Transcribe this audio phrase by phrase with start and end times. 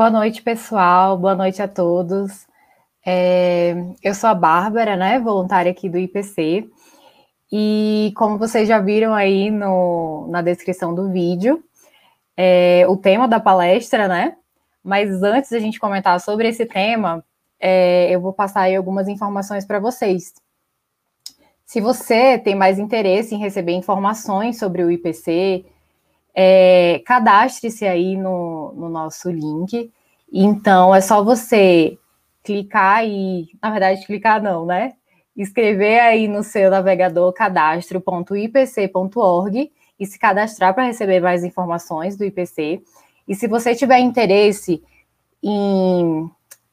[0.00, 1.18] Boa noite, pessoal.
[1.18, 2.46] Boa noite a todos.
[3.04, 6.70] É, eu sou a Bárbara, né, voluntária aqui do IPC.
[7.52, 11.62] E como vocês já viram aí no, na descrição do vídeo,
[12.34, 14.36] é, o tema da palestra, né?
[14.82, 17.22] Mas antes da gente comentar sobre esse tema,
[17.60, 20.32] é, eu vou passar aí algumas informações para vocês.
[21.66, 25.66] Se você tem mais interesse em receber informações sobre o IPC,
[26.42, 29.92] é, cadastre-se aí no, no nosso link.
[30.32, 31.98] Então, é só você
[32.42, 34.94] clicar e, na verdade, clicar não, né?
[35.36, 42.82] Escrever aí no seu navegador cadastro.ipc.org e se cadastrar para receber mais informações do IPC.
[43.28, 44.82] E se você tiver interesse
[45.42, 46.26] em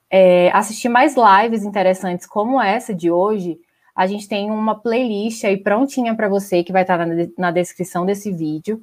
[0.09, 3.59] é, assistir mais lives interessantes como essa de hoje,
[3.93, 8.05] a gente tem uma playlist aí prontinha para você que vai estar na, na descrição
[8.05, 8.81] desse vídeo,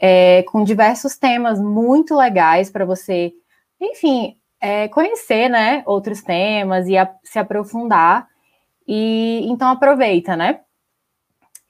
[0.00, 3.34] é, com diversos temas muito legais para você,
[3.78, 8.26] enfim, é, conhecer, né, outros temas e a, se aprofundar.
[8.88, 10.60] E então aproveita, né?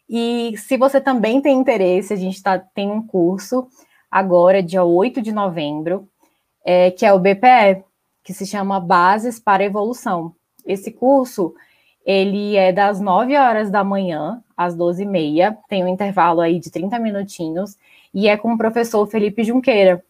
[0.08, 3.69] E se você também tem interesse, a gente tá, tem um curso
[4.11, 6.08] agora, dia 8 de novembro,
[6.64, 7.84] é, que é o BPE,
[8.25, 10.34] que se chama Bases para Evolução.
[10.67, 11.55] Esse curso,
[12.05, 16.58] ele é das 9 horas da manhã às 12 e meia, tem um intervalo aí
[16.58, 17.77] de 30 minutinhos,
[18.12, 20.05] e é com o professor Felipe Junqueira.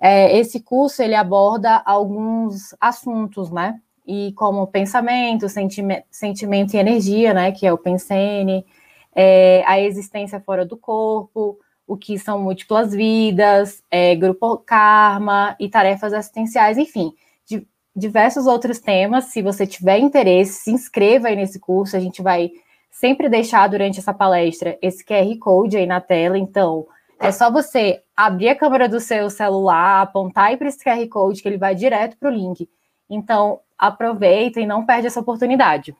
[0.00, 3.80] É, esse curso ele aborda alguns assuntos, né?
[4.06, 7.52] E como pensamento, sentimento, sentimento e energia, né?
[7.52, 8.66] Que é o Pensene,
[9.14, 15.68] é, a existência fora do corpo, o que são múltiplas vidas, é, grupo karma e
[15.68, 17.12] tarefas assistenciais, enfim,
[17.94, 19.26] diversos outros temas.
[19.26, 21.96] Se você tiver interesse, se inscreva aí nesse curso.
[21.96, 22.50] A gente vai
[22.90, 26.38] sempre deixar durante essa palestra esse QR Code aí na tela.
[26.38, 26.86] Então,
[27.22, 31.48] é só você abrir a câmera do seu celular, apontar para esse QR Code que
[31.48, 32.68] ele vai direto para o link.
[33.08, 35.94] Então, aproveita e não perde essa oportunidade.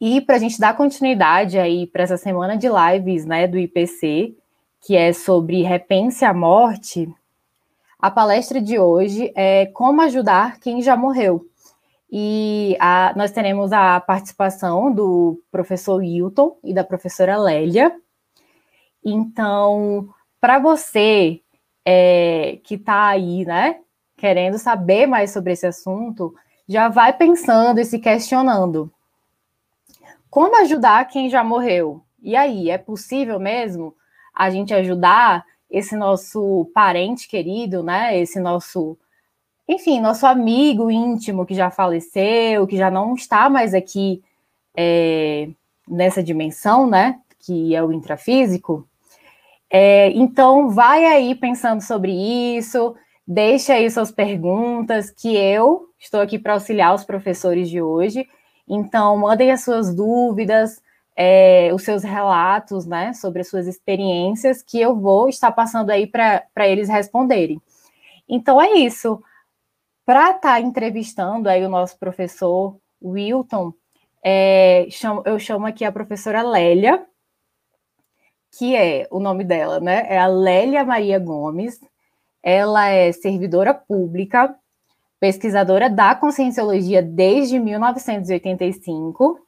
[0.00, 4.34] E para a gente dar continuidade aí para essa semana de lives né, do IPC,
[4.80, 7.12] que é sobre repense a morte,
[7.98, 11.44] a palestra de hoje é como ajudar quem já morreu.
[12.10, 17.94] E a, nós teremos a participação do professor Wilton e da professora Lélia.
[19.04, 20.08] Então,
[20.40, 21.40] para você
[21.84, 23.80] é, que está aí, né,
[24.16, 26.34] querendo saber mais sobre esse assunto,
[26.68, 28.92] já vai pensando e se questionando.
[30.30, 32.02] Como ajudar quem já morreu?
[32.22, 33.94] E aí, é possível mesmo
[34.34, 38.18] a gente ajudar esse nosso parente querido, né?
[38.18, 38.96] Esse nosso,
[39.68, 44.22] enfim, nosso amigo íntimo que já faleceu, que já não está mais aqui
[44.76, 45.48] é,
[45.88, 47.20] nessa dimensão, né?
[47.38, 48.86] Que é o intrafísico.
[49.70, 52.12] É, então, vai aí pensando sobre
[52.56, 58.26] isso, deixa aí suas perguntas, que eu estou aqui para auxiliar os professores de hoje.
[58.68, 60.82] Então, mandem as suas dúvidas,
[61.16, 66.06] é, os seus relatos, né, sobre as suas experiências, que eu vou estar passando aí
[66.06, 67.60] para eles responderem.
[68.28, 69.22] Então, é isso.
[70.04, 73.72] Para estar tá entrevistando aí o nosso professor Wilton,
[74.22, 74.88] é,
[75.24, 77.06] eu chamo aqui a professora Lélia,
[78.52, 80.06] que é o nome dela, né?
[80.08, 81.80] É a Lélia Maria Gomes.
[82.42, 84.54] Ela é servidora pública,
[85.18, 89.38] pesquisadora da conscienciologia desde 1985.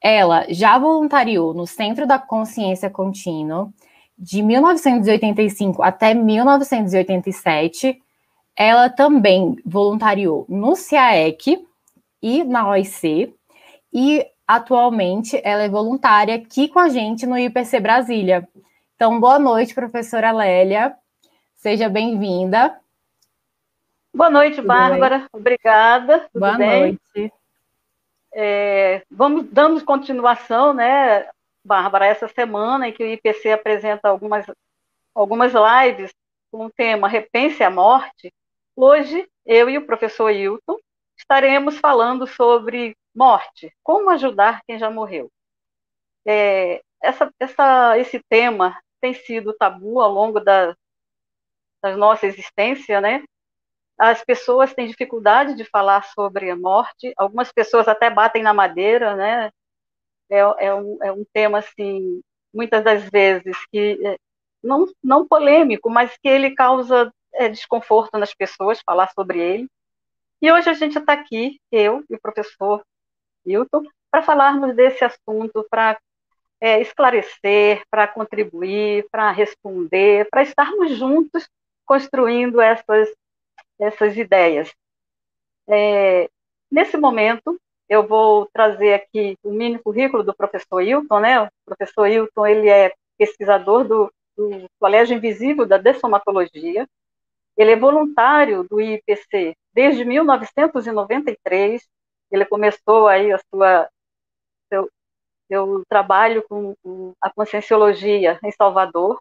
[0.00, 3.72] Ela já voluntariou no Centro da Consciência Contínua
[4.18, 8.00] de 1985 até 1987.
[8.54, 11.66] Ela também voluntariou no CIAEC
[12.22, 13.34] e na OIC
[13.92, 18.48] e Atualmente, ela é voluntária aqui com a gente no IPC Brasília.
[18.94, 20.96] Então, boa noite, professora Lélia.
[21.56, 22.78] Seja bem-vinda.
[24.14, 25.18] Boa noite, Tudo Bárbara.
[25.18, 25.28] Bem?
[25.32, 26.20] Obrigada.
[26.32, 26.98] Tudo boa bem?
[27.14, 27.32] noite.
[28.32, 31.28] É, vamos dando continuação, né,
[31.64, 34.46] Bárbara, essa semana em que o IPC apresenta algumas,
[35.12, 36.14] algumas lives
[36.52, 38.32] com o tema Repense a Morte.
[38.76, 40.78] Hoje, eu e o professor Hilton
[41.18, 45.30] estaremos falando sobre Morte, como ajudar quem já morreu?
[46.26, 50.76] É, essa, essa, esse tema tem sido tabu ao longo da,
[51.82, 53.24] da nossa existência, né?
[53.98, 59.16] As pessoas têm dificuldade de falar sobre a morte, algumas pessoas até batem na madeira,
[59.16, 59.50] né?
[60.28, 62.20] É, é, um, é um tema, assim,
[62.52, 64.18] muitas das vezes, que é,
[64.62, 69.68] não, não polêmico, mas que ele causa é, desconforto nas pessoas falar sobre ele.
[70.42, 72.84] E hoje a gente está aqui, eu e o professor
[73.46, 75.98] Hilton, para falarmos desse assunto, para
[76.60, 81.48] é, esclarecer, para contribuir, para responder, para estarmos juntos
[81.84, 83.08] construindo essas
[83.78, 84.72] essas ideias.
[85.68, 86.28] É,
[86.70, 91.42] nesse momento, eu vou trazer aqui o mini currículo do professor Hilton, né?
[91.42, 96.88] O professor Hilton, ele é pesquisador do, do Colégio Invisível da Dessomatologia,
[97.56, 101.86] ele é voluntário do IPC desde 1993,
[102.30, 103.88] ele começou aí a sua
[104.68, 104.90] seu,
[105.48, 109.20] seu trabalho com, com a conscienciologia em Salvador.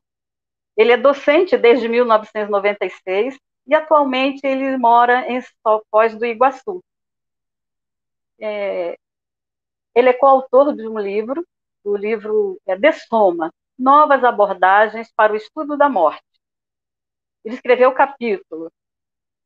[0.75, 3.37] Ele é docente desde 1996
[3.67, 5.41] e atualmente ele mora em
[5.89, 6.83] Foz do Iguaçu.
[8.39, 8.97] É,
[9.93, 11.45] ele é coautor de um livro,
[11.83, 16.23] o livro é De Soma, Novas Abordagens para o Estudo da Morte.
[17.43, 18.71] Ele escreveu o capítulo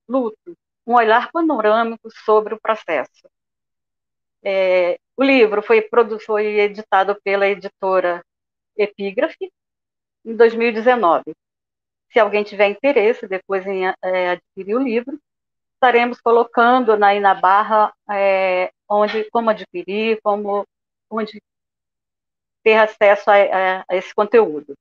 [0.08, 0.58] Luto,
[0.88, 3.30] um olhar panorâmico sobre o processo.
[4.44, 5.88] É, o livro foi,
[6.26, 8.24] foi editado pela editora
[8.78, 9.52] Epígrafe
[10.26, 11.36] em 2019.
[12.12, 15.20] Se alguém tiver interesse depois em é, adquirir o livro,
[15.76, 20.66] estaremos colocando na, aí na barra é, onde, como adquirir, como,
[21.10, 21.42] onde
[22.64, 24.76] ter acesso a, a, a esse conteúdo.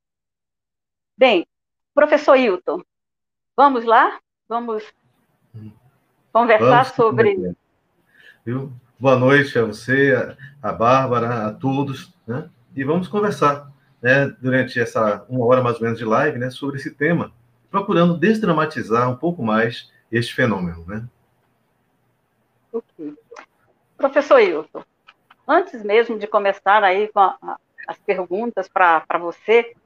[1.17, 1.47] Bem,
[1.95, 2.83] professor Hilton,
[3.57, 4.21] vamos lá?
[4.49, 4.85] Vamos
[6.33, 7.55] conversar vamos, sobre.
[8.45, 8.73] Viu?
[9.01, 12.51] Boa noite a você, a, a Bárbara, a todos, né?
[12.75, 13.71] E vamos conversar,
[14.03, 17.33] né, durante essa uma hora mais ou menos de live, né, sobre esse tema,
[17.71, 21.07] procurando desdramatizar um pouco mais este fenômeno, né?
[22.73, 23.15] Ok.
[23.97, 24.83] Professor Hilton,
[25.47, 27.57] antes mesmo de começar aí com a, a,
[27.87, 29.77] as perguntas para você,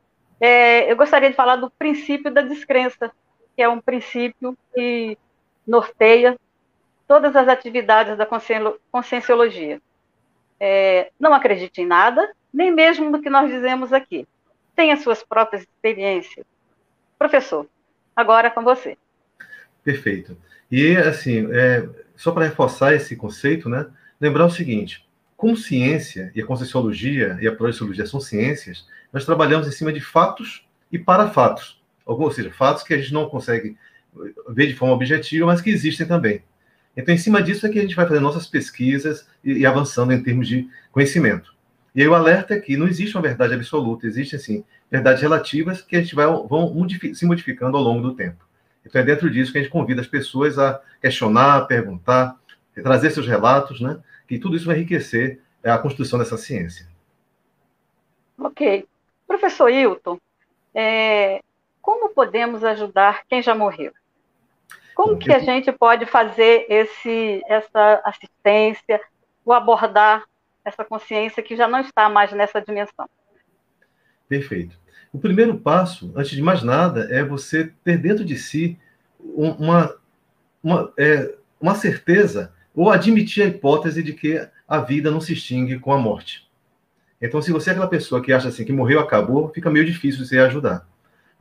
[0.40, 3.12] é, eu gostaria de falar do princípio da descrença,
[3.54, 5.18] que é um princípio que
[5.66, 6.38] norteia
[7.12, 8.26] todas as atividades da
[8.90, 9.82] conscienciologia.
[10.58, 14.26] É, não acredite em nada, nem mesmo no que nós dizemos aqui.
[14.74, 16.46] Tenha suas próprias experiências.
[17.18, 17.68] Professor,
[18.16, 18.96] agora é com você.
[19.84, 20.38] Perfeito.
[20.70, 21.86] E, assim, é,
[22.16, 23.86] só para reforçar esse conceito, né,
[24.18, 25.06] lembrar o seguinte:
[25.36, 30.00] como ciência, e a conscienciologia e a projeciologia são ciências, nós trabalhamos em cima de
[30.00, 31.78] fatos e para fatos.
[32.06, 33.76] Ou seja, fatos que a gente não consegue
[34.48, 36.42] ver de forma objetiva, mas que existem também.
[36.96, 40.12] Então, em cima disso é que a gente vai fazer nossas pesquisas e, e avançando
[40.12, 41.54] em termos de conhecimento.
[41.94, 45.82] E aí o alerta é que não existe uma verdade absoluta, existem, assim, verdades relativas
[45.82, 48.44] que a gente vai vão se modificando ao longo do tempo.
[48.84, 52.36] Então, é dentro disso que a gente convida as pessoas a questionar, perguntar,
[52.74, 53.98] trazer seus relatos, né?
[54.26, 56.86] Que tudo isso vai enriquecer a construção dessa ciência.
[58.38, 58.86] Ok.
[59.26, 60.18] Professor Hilton,
[60.74, 61.40] é,
[61.80, 63.92] como podemos ajudar quem já morreu?
[65.02, 69.00] Como que a gente pode fazer esse, essa assistência,
[69.44, 70.22] ou abordar
[70.64, 73.08] essa consciência que já não está mais nessa dimensão?
[74.28, 74.78] Perfeito.
[75.12, 78.78] O primeiro passo, antes de mais nada, é você ter dentro de si
[79.18, 79.92] uma,
[80.62, 85.80] uma, é, uma certeza ou admitir a hipótese de que a vida não se extingue
[85.80, 86.48] com a morte.
[87.20, 90.24] Então, se você é aquela pessoa que acha assim que morreu, acabou, fica meio difícil
[90.24, 90.88] você ajudar.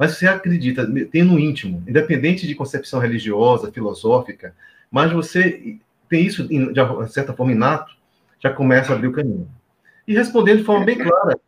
[0.02, 4.56] Mas você acredita, tem no íntimo, independente de concepção religiosa, filosófica,
[4.90, 5.78] mas você
[6.10, 7.96] tem isso, de certa forma, inato,
[8.40, 9.48] já começa a abrir o caminho.
[10.08, 11.40] E respondendo de forma bem clara,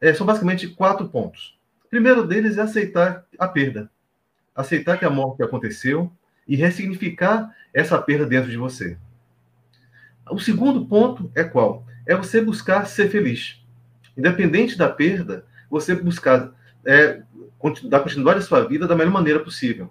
[0.00, 1.56] é, são basicamente quatro pontos.
[1.84, 3.88] O primeiro deles é aceitar a perda.
[4.52, 6.10] Aceitar que a morte aconteceu
[6.48, 8.98] e ressignificar essa perda dentro de você.
[10.28, 11.86] O segundo ponto é qual?
[12.04, 13.64] É você buscar ser feliz.
[14.16, 16.52] Independente da perda, você buscar
[16.84, 17.22] é,
[17.84, 19.90] dar continuidade à sua vida da melhor maneira possível.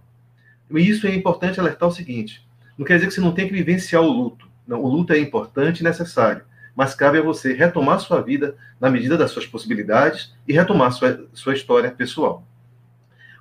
[0.70, 2.46] E isso é importante alertar o seguinte:
[2.78, 4.50] não quer dizer que você não tem que vivenciar o luto.
[4.68, 6.44] Não, o luto é importante e necessário,
[6.76, 11.28] mas cabe a você retomar sua vida na medida das suas possibilidades e retomar sua,
[11.34, 12.46] sua história pessoal.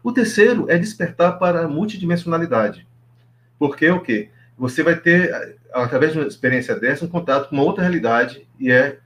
[0.02, 2.86] O terceiro é despertar para a multidimensionalidade.
[3.58, 4.30] Porque o quê?
[4.56, 8.70] Você vai ter, através de uma experiência dessa, um contato com uma outra realidade e
[8.70, 8.98] é,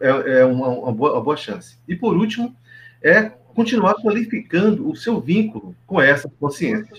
[0.00, 1.78] é, é uma, uma, boa, uma boa chance.
[1.86, 2.54] E por último,
[3.02, 6.96] é continuar qualificando o seu vínculo com essa consciência.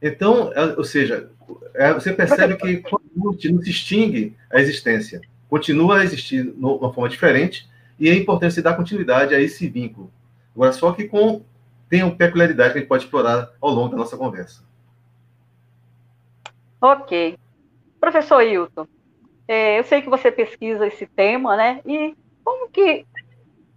[0.00, 1.30] Então, é, ou seja,
[1.74, 2.82] é, você percebe que
[3.14, 7.68] não se extingue a existência, continua a existir de uma forma diferente,
[8.00, 10.10] e é importante se dar continuidade a esse vínculo.
[10.54, 11.44] Agora, só que com
[11.88, 14.64] tem uma peculiaridade que a gente pode explorar ao longo da nossa conversa.
[16.80, 17.38] Ok.
[18.00, 18.88] Professor Hilton,
[19.46, 21.82] é, eu sei que você pesquisa esse tema, né?
[21.84, 23.06] E como que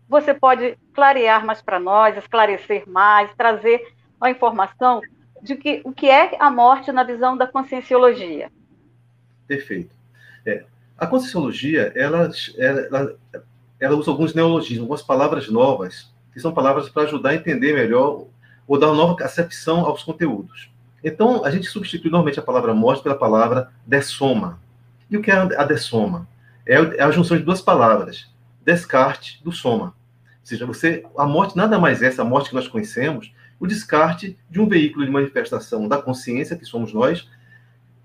[0.08, 5.02] você pode clarear mais para nós, esclarecer mais, trazer a informação
[5.42, 8.52] de que, o que é a morte na visão da conscienciologia?
[9.48, 9.94] Perfeito.
[10.46, 10.66] É,
[10.98, 13.16] a conscienciologia, ela, ela,
[13.80, 18.26] ela usa alguns neologismos, algumas palavras novas, que são palavras para ajudar a entender melhor
[18.68, 20.70] ou dar uma nova acepção aos conteúdos.
[21.04, 24.60] Então, a gente substitui normalmente a palavra morte pela palavra dessoma.
[25.10, 26.28] E o que é a dessoma?
[26.66, 28.28] É, é a junção de duas palavras,
[28.66, 29.86] descarte do soma.
[29.86, 29.94] Ou
[30.44, 34.60] seja, você, a morte nada mais é essa morte que nós conhecemos, o descarte de
[34.60, 37.30] um veículo de manifestação da consciência, que somos nós,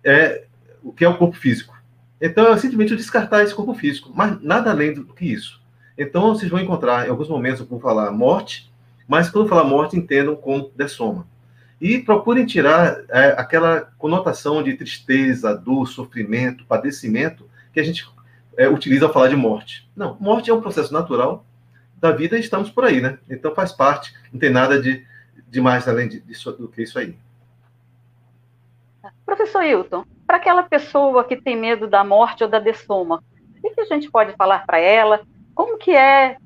[0.05, 0.45] é
[0.83, 1.77] o que é o corpo físico.
[2.21, 5.61] Então, é simplesmente descartar esse corpo físico, mas nada além do que isso.
[5.97, 8.71] Então, vocês vão encontrar, em alguns momentos, eu vou falar morte,
[9.09, 11.27] mas quando falar morte, entendam como dessoma.
[11.81, 18.07] E procurem tirar é, aquela conotação de tristeza, dor, sofrimento, padecimento que a gente
[18.57, 19.89] é, utiliza falar de morte.
[19.97, 21.45] Não, morte é um processo natural
[21.97, 23.19] da vida e estamos por aí, né?
[23.29, 25.07] Então faz parte, não tem nada de,
[25.49, 27.17] de mais além disso, do que isso aí.
[29.25, 33.23] Professor Hilton, para aquela pessoa que tem medo da morte ou da dessoma,
[33.63, 35.21] o que a gente pode falar para ela?
[35.55, 36.37] Como que é,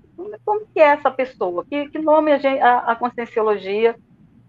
[0.45, 1.65] como que é essa pessoa?
[1.65, 3.95] Que, que nome a, gente, a, a conscienciologia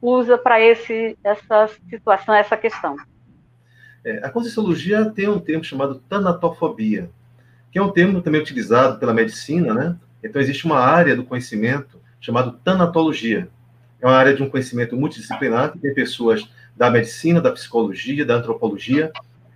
[0.02, 2.96] usa para essa situação, essa questão?
[4.04, 7.10] É, a conscienciologia tem um termo chamado tanatofobia,
[7.76, 9.98] que é um termo também utilizado pela medicina, né?
[10.24, 13.50] Então existe uma área do conhecimento chamada tanatologia.
[14.00, 18.36] É uma área de um conhecimento multidisciplinar que tem pessoas da medicina, da psicologia, da
[18.36, 19.12] antropologia,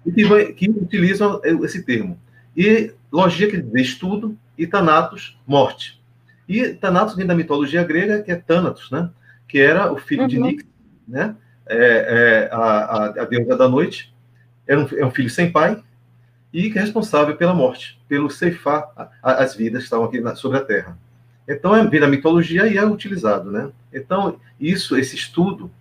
[0.06, 2.20] e que, vai, que utilizam esse termo.
[2.58, 5.98] E logia quer dizer estudo, e Thanatos, morte.
[6.46, 9.10] E Thanatos vem da mitologia grega, que é Thanatos, né?
[9.48, 10.28] Que era o filho uhum.
[10.28, 10.66] de Nix,
[11.08, 11.38] né?
[11.66, 14.14] É, é, a, a, deusa da noite.
[14.68, 15.82] Era um, é um filho sem pai
[16.52, 20.98] e responsável pela morte, pelo ceifar as vidas que estavam aqui na, sobre a Terra.
[21.48, 23.72] Então, é, vem da mitologia e é utilizado, né?
[23.94, 25.72] Então, isso, esse estudo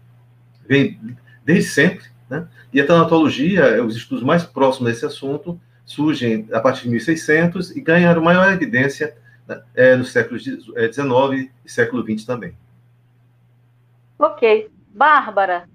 [0.66, 0.98] vem
[1.44, 2.46] desde sempre, né?
[2.72, 7.80] E a tanatologia, os estudos mais próximos desse assunto, surgem a partir de 1600 e
[7.80, 12.54] ganharam maior evidência né, é, no século XIX é, e século XX também.
[14.18, 14.70] Ok.
[14.88, 15.68] Bárbara,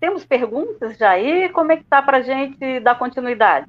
[0.00, 1.48] temos perguntas já aí?
[1.50, 3.66] Como é que está para a gente dar continuidade?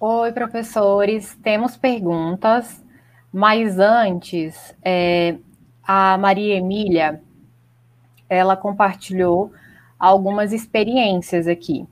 [0.00, 1.36] Oi, professores.
[1.42, 2.84] Temos perguntas,
[3.32, 5.34] mas antes, é,
[5.82, 7.20] a Maria Emília,
[8.28, 9.50] ela compartilhou
[9.98, 11.84] algumas experiências aqui.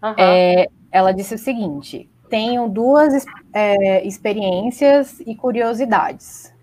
[0.00, 0.14] Uhum.
[0.16, 6.54] É, ela disse o seguinte: tenho duas é, experiências e curiosidades.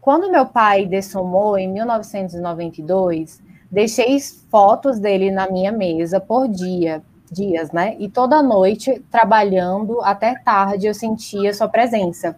[0.00, 3.40] Quando meu pai dessomou em 1992,
[3.70, 4.18] deixei
[4.50, 7.96] fotos dele na minha mesa por dia, dias, né?
[7.98, 12.36] E toda noite, trabalhando até tarde, eu sentia sua presença.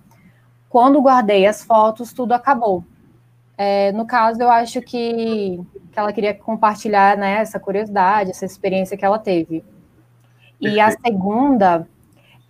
[0.68, 2.84] Quando guardei as fotos, tudo acabou.
[3.56, 8.96] É, no caso, eu acho que, que ela queria compartilhar né, essa curiosidade, essa experiência
[8.96, 9.64] que ela teve.
[10.60, 11.88] E a segunda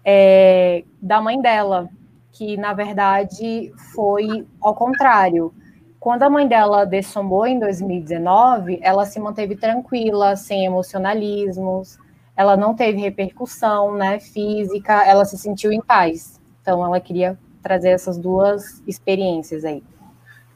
[0.04, 1.88] é da mãe dela,
[2.32, 5.52] que na verdade foi ao contrário.
[6.00, 11.98] Quando a mãe dela dessomou em 2019, ela se manteve tranquila, sem emocionalismos,
[12.38, 16.40] ela não teve repercussão né, física, ela se sentiu em paz.
[16.62, 19.82] Então, ela queria trazer essas duas experiências aí.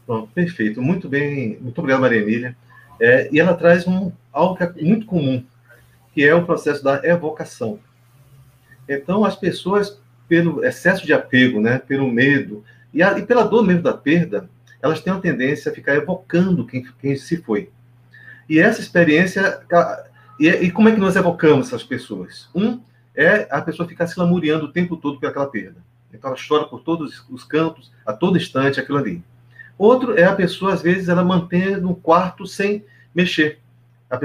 [0.06, 2.56] Bom, perfeito, muito bem, muito obrigado, Maria Emília.
[3.00, 5.44] É, e ela traz um, algo que é muito comum
[6.14, 7.80] que é o processo da evocação.
[8.88, 9.98] Então, as pessoas,
[10.28, 12.62] pelo excesso de apego, né, pelo medo,
[12.92, 14.48] e, a, e pela dor mesmo da perda,
[14.80, 17.70] elas têm a tendência a ficar evocando quem, quem se foi.
[18.48, 19.62] E essa experiência.
[20.42, 22.48] E, e, como é que nós evocamos essas pessoas?
[22.52, 22.80] Um
[23.14, 25.76] é a pessoa ficar se lamuriando o tempo todo por aquela perda.
[26.12, 29.22] Então ela chora por todos os cantos, a todo instante, aquilo ali.
[29.78, 32.84] Outro é a pessoa, às vezes, ela mantém no quarto sem
[33.14, 33.60] mexer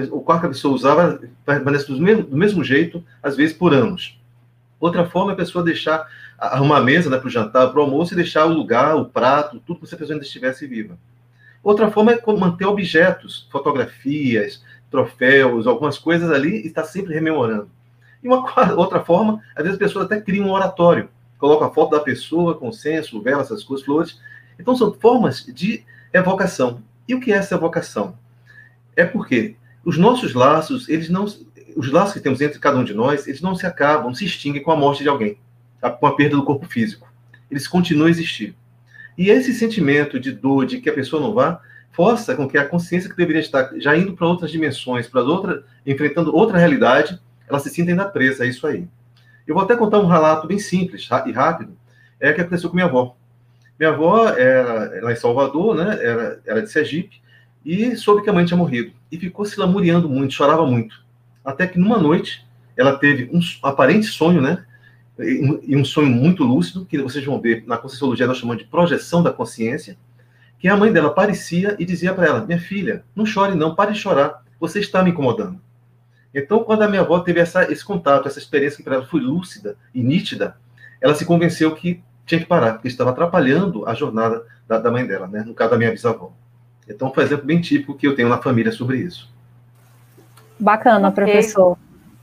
[0.09, 3.71] o quarto que a pessoa usava permanece do mesmo, do mesmo jeito, às vezes por
[3.71, 4.19] anos.
[4.79, 7.83] Outra forma é a pessoa deixar, arrumar a mesa né, para o jantar, para o
[7.83, 10.97] almoço e deixar o lugar, o prato, tudo que a pessoa ainda estivesse viva.
[11.63, 17.69] Outra forma é manter objetos, fotografias, troféus, algumas coisas ali e estar sempre rememorando.
[18.23, 18.43] E uma
[18.75, 22.57] outra forma, às vezes a pessoa até cria um oratório, coloca a foto da pessoa,
[22.57, 24.19] consenso, vela, essas coisas, flores.
[24.59, 26.81] Então são formas de evocação.
[27.07, 28.17] E o que é essa evocação?
[28.95, 31.25] É porque os nossos laços, eles não,
[31.75, 34.61] os laços que temos entre cada um de nós, eles não se acabam, se extinguem
[34.61, 35.37] com a morte de alguém,
[35.99, 37.07] com a perda do corpo físico.
[37.49, 38.55] Eles continuam a existir.
[39.17, 41.61] E esse sentimento de dor, de que a pessoa não vá,
[41.97, 45.63] força com que a consciência que deveria estar já indo para outras dimensões, para outra,
[45.83, 48.87] enfrentando outra realidade, ela se sinta ainda presa a isso aí.
[49.47, 51.75] Eu vou até contar um relato bem simples e rápido,
[52.19, 53.17] é que aconteceu com minha avó.
[53.79, 55.97] Minha avó era, era em Salvador, né?
[55.99, 57.19] Era, era de Sergipe,
[57.65, 58.91] e soube que a mãe tinha morrido.
[59.11, 61.03] E ficou se lamuriando muito, chorava muito.
[61.43, 64.63] Até que numa noite, ela teve um aparente sonho, né?
[65.17, 69.23] E um sonho muito lúcido, que vocês vão ver na Conscienciologia, nós chamamos de projeção
[69.23, 69.97] da consciência,
[70.59, 73.93] que a mãe dela aparecia e dizia para ela: Minha filha, não chore não, pare
[73.93, 75.59] de chorar, você está me incomodando.
[76.33, 79.19] Então, quando a minha avó teve essa, esse contato, essa experiência que para ela foi
[79.19, 80.57] lúcida e nítida,
[81.01, 85.05] ela se convenceu que tinha que parar, porque estava atrapalhando a jornada da, da mãe
[85.05, 85.43] dela, né?
[85.45, 86.33] no caso da minha bisavó.
[86.87, 89.31] Então, foi um exemplo bem típico que eu tenho na família sobre isso.
[90.59, 91.23] Bacana, okay.
[91.23, 91.77] professor.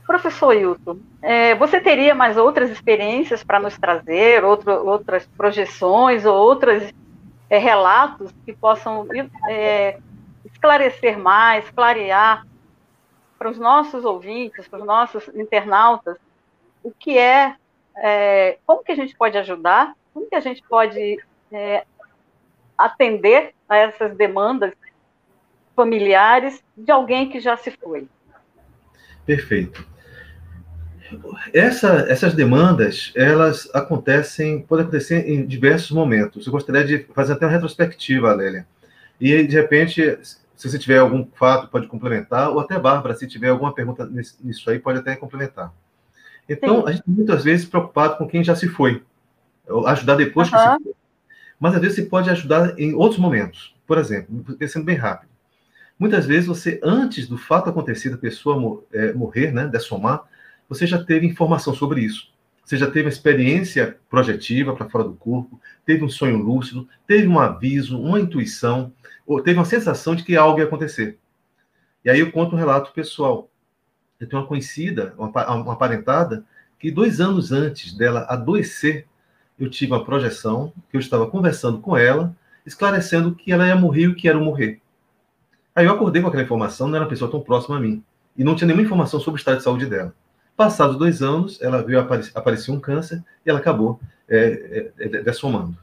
[0.05, 6.35] Professor Hilton, é, você teria mais outras experiências para nos trazer, outro, outras projeções ou
[6.35, 6.93] outros
[7.49, 9.07] é, relatos que possam
[9.49, 9.99] é,
[10.45, 12.45] esclarecer mais, clarear
[13.37, 16.17] para os nossos ouvintes, para os nossos internautas,
[16.83, 17.55] o que é,
[17.97, 21.19] é, como que a gente pode ajudar, como que a gente pode
[21.51, 21.85] é,
[22.77, 24.73] atender a essas demandas
[25.75, 28.07] familiares de alguém que já se foi.
[29.25, 29.94] Perfeito.
[31.53, 36.45] Essa, essas demandas, elas acontecem, podem acontecer em diversos momentos.
[36.45, 38.65] Eu gostaria de fazer até uma retrospectiva, Lélia.
[39.19, 40.17] E, de repente,
[40.55, 44.09] se você tiver algum fato, pode complementar, ou até Bárbara, se tiver alguma pergunta
[44.41, 45.71] nisso aí, pode até complementar.
[46.47, 46.87] Então, Sim.
[46.87, 49.03] a gente muitas vezes preocupado com quem já se foi,
[49.87, 50.57] ajudar depois uhum.
[50.57, 50.95] que se foi.
[51.59, 53.75] Mas às vezes você pode ajudar em outros momentos.
[53.87, 55.29] Por exemplo, pensando bem rápido.
[55.97, 60.23] Muitas vezes você, antes do fato acontecido, a pessoa é, morrer, né, dessomar,
[60.67, 62.33] você já teve informação sobre isso.
[62.63, 67.27] Você já teve uma experiência projetiva para fora do corpo, teve um sonho lúcido, teve
[67.27, 68.91] um aviso, uma intuição,
[69.25, 71.19] ou teve uma sensação de que algo ia acontecer.
[72.03, 73.49] E aí eu conto um relato pessoal.
[74.19, 76.43] Eu tenho uma conhecida, uma, uma parentada,
[76.79, 79.07] que dois anos antes dela adoecer,
[79.59, 84.09] eu tive uma projeção, que eu estava conversando com ela, esclarecendo que ela ia morrer
[84.09, 84.81] e que era morrer.
[85.75, 88.03] Aí eu acordei com aquela informação, não era uma pessoa tão próxima a mim,
[88.35, 90.13] e não tinha nenhuma informação sobre o estado de saúde dela.
[90.55, 95.07] Passados dois anos, ela viu aparecer, aparecer um câncer e ela acabou é, é, é,
[95.21, 95.77] dessomando.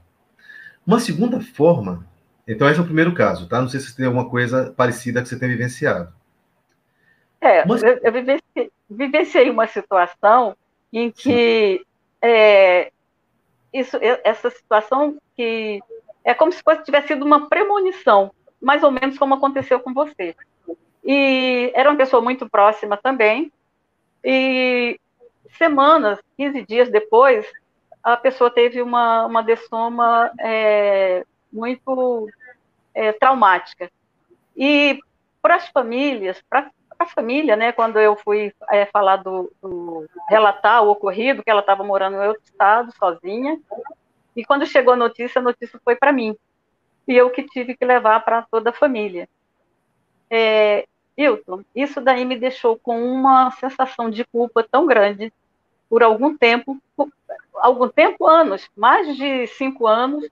[0.87, 2.06] Uma segunda forma,
[2.47, 3.61] então esse é o primeiro caso, tá?
[3.61, 6.13] Não sei se tem alguma coisa parecida que você tem vivenciado.
[7.41, 7.76] É, uma...
[7.78, 10.56] eu, eu vivenciei, vivenciei, uma situação
[10.93, 11.85] em que
[12.21, 12.91] é,
[13.73, 15.80] isso, essa situação que
[16.25, 20.37] é como se fosse, tivesse sido uma premonição, mais ou menos como aconteceu com você.
[21.04, 23.52] E era uma pessoa muito próxima também,
[24.25, 24.99] e
[25.56, 27.47] semanas, 15 dias depois,
[28.02, 32.28] a pessoa teve uma, uma dessoma é, muito
[32.95, 33.91] é, traumática.
[34.56, 34.99] E
[35.41, 40.82] para as famílias, para a família, né, quando eu fui é, falar do, do, relatar
[40.82, 43.58] o ocorrido, que ela estava morando em outro estado, sozinha,
[44.35, 46.37] e quando chegou a notícia, a notícia foi para mim,
[47.06, 49.28] e eu que tive que levar para toda a família.
[50.30, 55.32] É, Hilton, isso daí me deixou com uma sensação de culpa tão grande
[55.88, 57.08] por algum tempo, por,
[57.56, 60.26] algum tempo, anos, mais de cinco anos,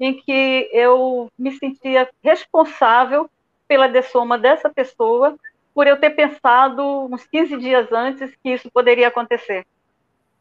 [0.00, 3.28] em que eu me sentia responsável
[3.68, 5.36] pela dessoma dessa pessoa
[5.74, 9.66] por eu ter pensado uns 15 dias antes que isso poderia acontecer.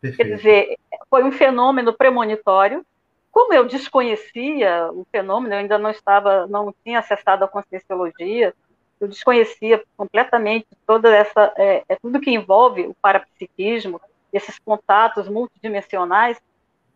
[0.01, 0.17] Perfeito.
[0.17, 0.77] Quer dizer,
[1.09, 2.85] foi um fenômeno premonitório.
[3.31, 8.53] Como eu desconhecia o fenômeno, eu ainda não estava, não tinha acessado a conscienciologia,
[9.01, 13.99] eu desconhecia completamente toda essa, é, é tudo que envolve o parapsiquismo,
[14.31, 16.39] esses contatos multidimensionais,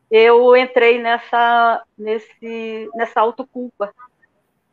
[0.09, 3.91] eu entrei nessa, nesse, nessa autoculpa,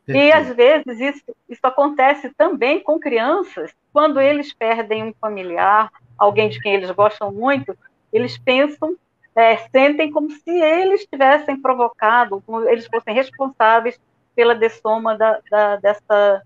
[0.07, 6.49] e às vezes isso, isso acontece também com crianças, quando eles perdem um familiar, alguém
[6.49, 7.77] de quem eles gostam muito,
[8.13, 8.95] eles pensam,
[9.35, 13.99] é, sentem como se eles tivessem provocado, como eles fossem responsáveis
[14.35, 16.43] pela dessoma da, da, dessa,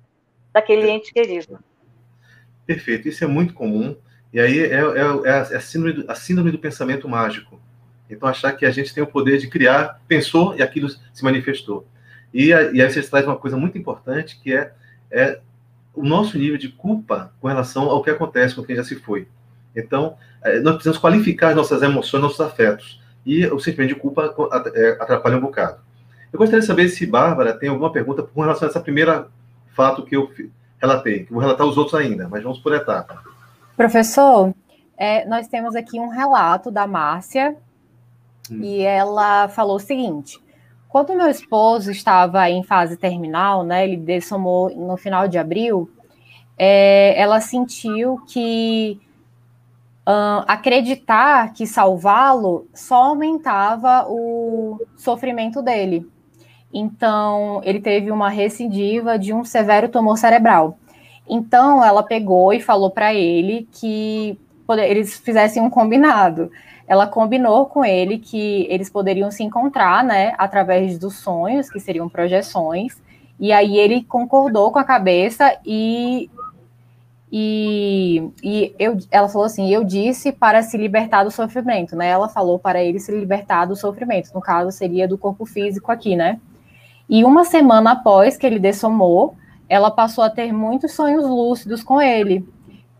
[0.56, 1.58] daquele ente querido.
[2.64, 3.94] Perfeito, isso é muito comum.
[4.32, 7.60] E aí é, é, é, a, síndrome do, a síndrome do pensamento mágico.
[8.08, 11.86] Então, achar que a gente tem o poder de criar, pensou e aquilo se manifestou.
[12.32, 14.72] E, e aí você traz uma coisa muito importante, que é,
[15.10, 15.40] é
[15.92, 19.28] o nosso nível de culpa com relação ao que acontece com quem já se foi.
[19.74, 23.02] Então, é, nós precisamos qualificar as nossas emoções, nossos afetos.
[23.26, 24.34] E o sentimento de culpa
[24.74, 25.80] é, atrapalha um bocado.
[26.32, 29.28] Eu gostaria de saber se Bárbara tem alguma pergunta com relação a essa primeira
[29.76, 30.30] fato que eu
[30.80, 31.24] relatei.
[31.24, 33.22] Que vou relatar os outros ainda, mas vamos por etapa.
[33.76, 34.54] Professor,
[34.96, 37.56] é, nós temos aqui um relato da Márcia,
[38.50, 38.60] hum.
[38.62, 40.42] e ela falou o seguinte:
[40.88, 45.90] quando meu esposo estava em fase terminal, né, ele dessomou no final de abril,
[46.58, 48.98] é, ela sentiu que
[50.06, 56.08] uh, acreditar que salvá-lo só aumentava o sofrimento dele.
[56.78, 60.78] Então, ele teve uma recidiva de um severo tumor cerebral.
[61.28, 66.50] Então, ela pegou e falou para ele que eles fizessem um combinado
[66.86, 72.08] ela combinou com ele que eles poderiam se encontrar, né, através dos sonhos, que seriam
[72.08, 72.96] projeções,
[73.38, 76.30] E aí ele concordou com a cabeça e
[77.30, 82.08] e, e eu, ela falou assim: eu disse para se libertar do sofrimento, né?
[82.08, 86.16] Ela falou para ele se libertar do sofrimento, no caso seria do corpo físico aqui,
[86.16, 86.40] né?
[87.08, 89.36] E uma semana após que ele dessomou,
[89.68, 92.46] ela passou a ter muitos sonhos lúcidos com ele.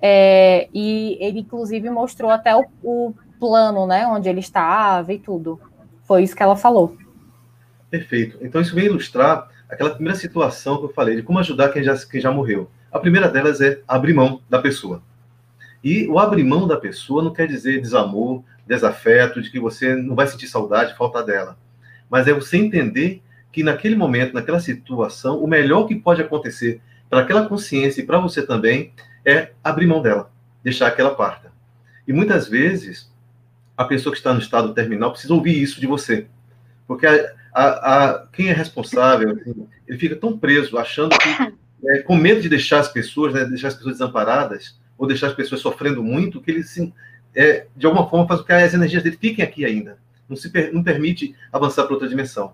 [0.00, 4.06] É, e ele, inclusive, mostrou até o, o plano, né?
[4.06, 5.60] Onde ele estava e tudo.
[6.04, 6.96] Foi isso que ela falou.
[7.90, 8.38] Perfeito.
[8.40, 11.96] Então, isso vem ilustrar aquela primeira situação que eu falei, de como ajudar quem já,
[11.96, 12.70] quem já morreu.
[12.92, 15.02] A primeira delas é abrir mão da pessoa.
[15.82, 20.14] E o abrir mão da pessoa não quer dizer desamor, desafeto, de que você não
[20.14, 21.56] vai sentir saudade, falta dela.
[22.08, 23.22] Mas é você entender
[23.56, 28.18] que naquele momento, naquela situação, o melhor que pode acontecer para aquela consciência e para
[28.18, 28.92] você também
[29.24, 30.30] é abrir mão dela,
[30.62, 31.50] deixar que ela parta.
[32.06, 33.10] E muitas vezes,
[33.74, 36.26] a pessoa que está no estado terminal precisa ouvir isso de você.
[36.86, 41.54] Porque a, a, a quem é responsável, assim, ele fica tão preso, achando que
[41.88, 45.34] é, com medo de deixar as pessoas, né, deixar as pessoas desamparadas, ou deixar as
[45.34, 46.62] pessoas sofrendo muito, que ele,
[47.34, 49.96] é, de alguma forma, faz com que as energias dele fiquem aqui ainda.
[50.28, 52.52] Não, se, não permite avançar para outra dimensão.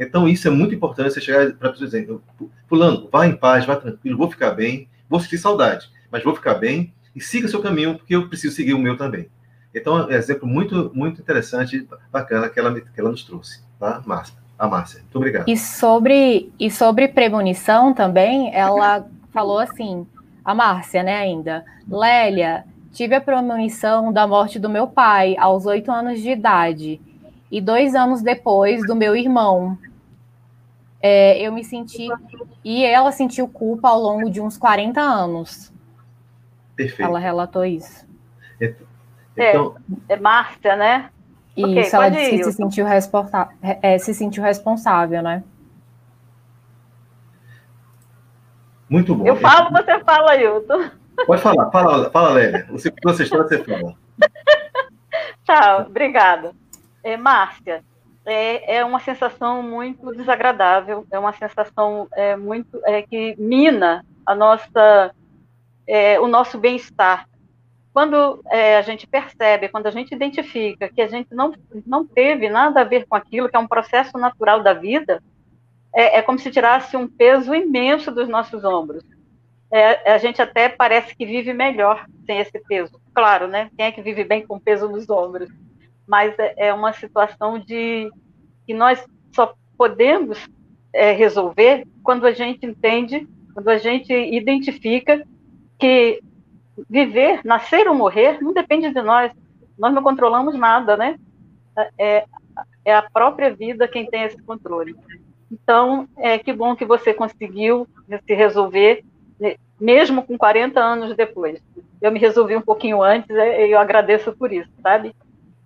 [0.00, 2.22] Então, isso é muito importante, você chegar para a pessoa dizendo,
[2.66, 6.54] fulano, vá em paz, vá tranquilo, vou ficar bem, vou sentir saudade, mas vou ficar
[6.54, 9.28] bem, e siga seu caminho, porque eu preciso seguir o meu também.
[9.74, 14.02] Então, é um exemplo muito, muito interessante, bacana, que ela, que ela nos trouxe, tá,
[14.06, 14.40] Márcia?
[14.60, 15.00] a Márcia.
[15.00, 15.48] Muito obrigado.
[15.48, 20.06] E sobre, e sobre premonição também, ela falou assim,
[20.44, 25.90] a Márcia, né, ainda, Lélia, tive a premonição da morte do meu pai aos oito
[25.90, 27.00] anos de idade
[27.50, 29.78] e dois anos depois do meu irmão.
[31.02, 32.08] É, eu me senti
[32.62, 35.72] e ela sentiu culpa ao longo de uns 40 anos.
[36.76, 37.02] Perfeito.
[37.02, 38.06] Ela relatou isso.
[39.36, 39.76] Então,
[40.08, 41.10] é, é Márcia, né?
[41.56, 42.86] Okay, Isso, ela disse que se sentiu,
[43.82, 45.42] é, se sentiu responsável, né?
[48.88, 49.26] Muito bom.
[49.26, 50.90] Eu falo, você fala, Hilton.
[51.26, 52.66] Pode falar, fala, fala, Lélia.
[52.70, 53.94] Você contou essa história, você fala.
[55.44, 56.52] Tchau, obrigada.
[57.02, 57.84] É, Márcia,
[58.26, 64.34] é, é uma sensação muito desagradável, é uma sensação é, muito é, que mina a
[64.34, 65.14] nossa,
[65.86, 67.26] é, o nosso bem-estar
[67.92, 71.52] quando é, a gente percebe, quando a gente identifica que a gente não,
[71.84, 75.22] não teve nada a ver com aquilo, que é um processo natural da vida,
[75.92, 79.04] é, é como se tirasse um peso imenso dos nossos ombros.
[79.72, 83.00] É, a gente até parece que vive melhor sem esse peso.
[83.12, 83.70] Claro, né?
[83.76, 85.50] Quem é que vive bem com peso nos ombros?
[86.10, 88.10] Mas é, é uma situação de
[88.66, 89.00] que nós
[89.32, 90.44] só podemos
[90.92, 95.24] é, resolver quando a gente entende, quando a gente identifica
[95.78, 96.20] que
[96.88, 99.30] viver, nascer ou morrer, não depende de nós.
[99.78, 101.16] Nós não controlamos nada, né?
[101.96, 102.24] É,
[102.84, 104.96] é a própria vida quem tem esse controle.
[105.48, 107.86] Então, é que bom que você conseguiu
[108.26, 109.04] se resolver,
[109.38, 111.62] né, mesmo com 40 anos depois.
[112.02, 115.14] Eu me resolvi um pouquinho antes, é, eu agradeço por isso, sabe?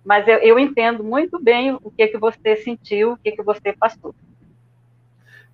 [0.05, 3.73] Mas eu, eu entendo muito bem o que que você sentiu, o que que você
[3.73, 4.13] passou.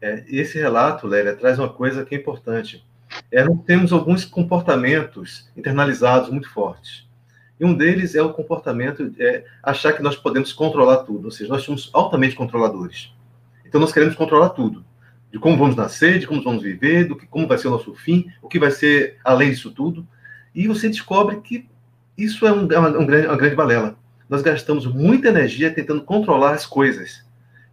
[0.02, 2.84] É, esse relato, Lélia, traz uma coisa que é importante
[3.32, 7.10] é, temos alguns comportamentos internalizados muito fortes.
[7.60, 11.32] E um deles é o comportamento de é, achar que nós podemos controlar tudo, ou
[11.32, 13.14] seja, nós somos altamente controladores.
[13.66, 14.84] Então nós queremos controlar tudo,
[15.32, 17.94] de como vamos nascer, de como vamos viver, do que como vai ser o nosso
[17.94, 20.08] fim, o que vai ser além disso tudo.
[20.56, 21.70] E você descobre que
[22.18, 23.96] isso é, um, é uma, um grande, uma grande balela.
[24.32, 27.24] Nós gastamos muita energia tentando controlar as coisas.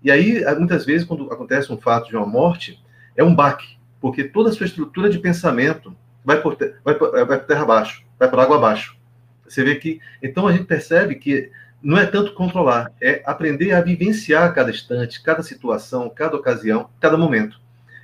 [0.03, 2.79] E aí, muitas vezes, quando acontece um fato de uma morte,
[3.17, 5.95] é um baque porque toda a sua estrutura de pensamento
[6.25, 8.97] vai por, vai por, vai por terra abaixo, vai por água abaixo.
[9.47, 10.01] Você vê que.
[10.23, 11.51] Então a gente percebe que
[11.83, 17.17] não é tanto controlar, é aprender a vivenciar cada instante, cada situação, cada ocasião, cada
[17.17, 17.61] momento.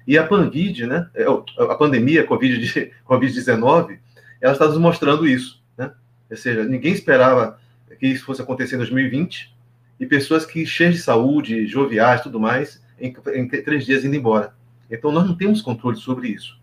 [0.07, 3.99] E a Panvid, né, é, a pandemia, a Covid-19,
[4.41, 5.63] ela está nos mostrando isso.
[5.77, 5.91] Né?
[6.31, 7.59] Ou seja, ninguém esperava
[7.95, 9.55] que isso fosse acontecer em 2020,
[9.99, 14.55] e pessoas que cheias de saúde, joviais tudo mais, em, em três dias indo embora.
[14.91, 16.59] Então, nós não temos controle sobre isso.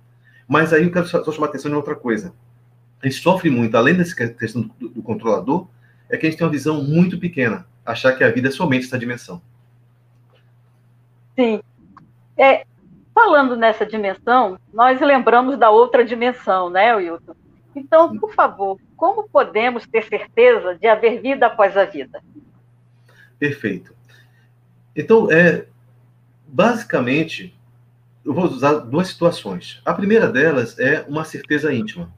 [0.48, 2.34] Mas aí eu quero só chamar a atenção de outra coisa.
[3.02, 5.68] A gente sofre muito, além dessa questão do, do controlador,
[6.10, 8.86] é que a gente tem uma visão muito pequena, achar que a vida é somente
[8.86, 9.42] essa dimensão.
[11.36, 11.62] Sim.
[12.38, 12.66] É,
[13.14, 17.36] falando nessa dimensão, nós lembramos da outra dimensão, né, Wilton?
[17.76, 22.22] Então, por favor, como podemos ter certeza de haver vida após a vida?
[23.40, 23.96] Perfeito.
[24.96, 25.66] Então, é,
[26.48, 27.56] basicamente,
[28.26, 29.82] eu vou usar duas situações.
[29.86, 32.14] A primeira delas é uma certeza íntima.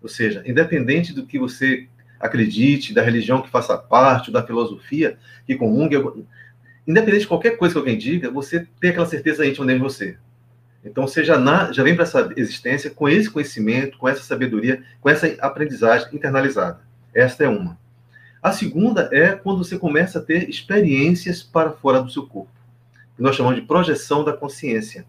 [0.00, 1.88] Ou seja, independente do que você
[2.18, 5.96] acredite, da religião que faça parte, da filosofia que comungue,
[6.86, 10.16] independente de qualquer coisa que alguém diga, você tem aquela certeza íntima dentro de você.
[10.84, 14.82] Então você já, na, já vem para essa existência com esse conhecimento, com essa sabedoria,
[15.00, 16.80] com essa aprendizagem internalizada.
[17.14, 17.78] Esta é uma.
[18.42, 22.50] A segunda é quando você começa a ter experiências para fora do seu corpo,
[23.16, 25.06] que nós chamamos de projeção da consciência,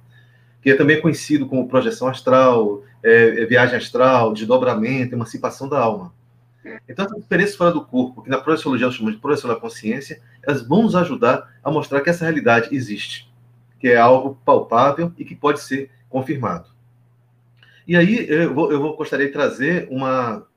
[0.61, 6.13] que é também conhecido como projeção astral, é, é viagem astral, desdobramento, emancipação da alma.
[6.87, 10.21] Então, essas experiências fora do corpo, que na projeciologia nós chamamos de projeção da consciência,
[10.41, 13.29] elas vão nos ajudar a mostrar que essa realidade existe,
[13.83, 16.69] que é algo palpável e que pode ser confirmado.
[17.85, 20.47] E aí, eu, vou, eu gostaria de trazer uma,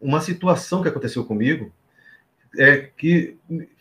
[0.00, 1.72] uma situação que aconteceu comigo,
[2.56, 3.36] é que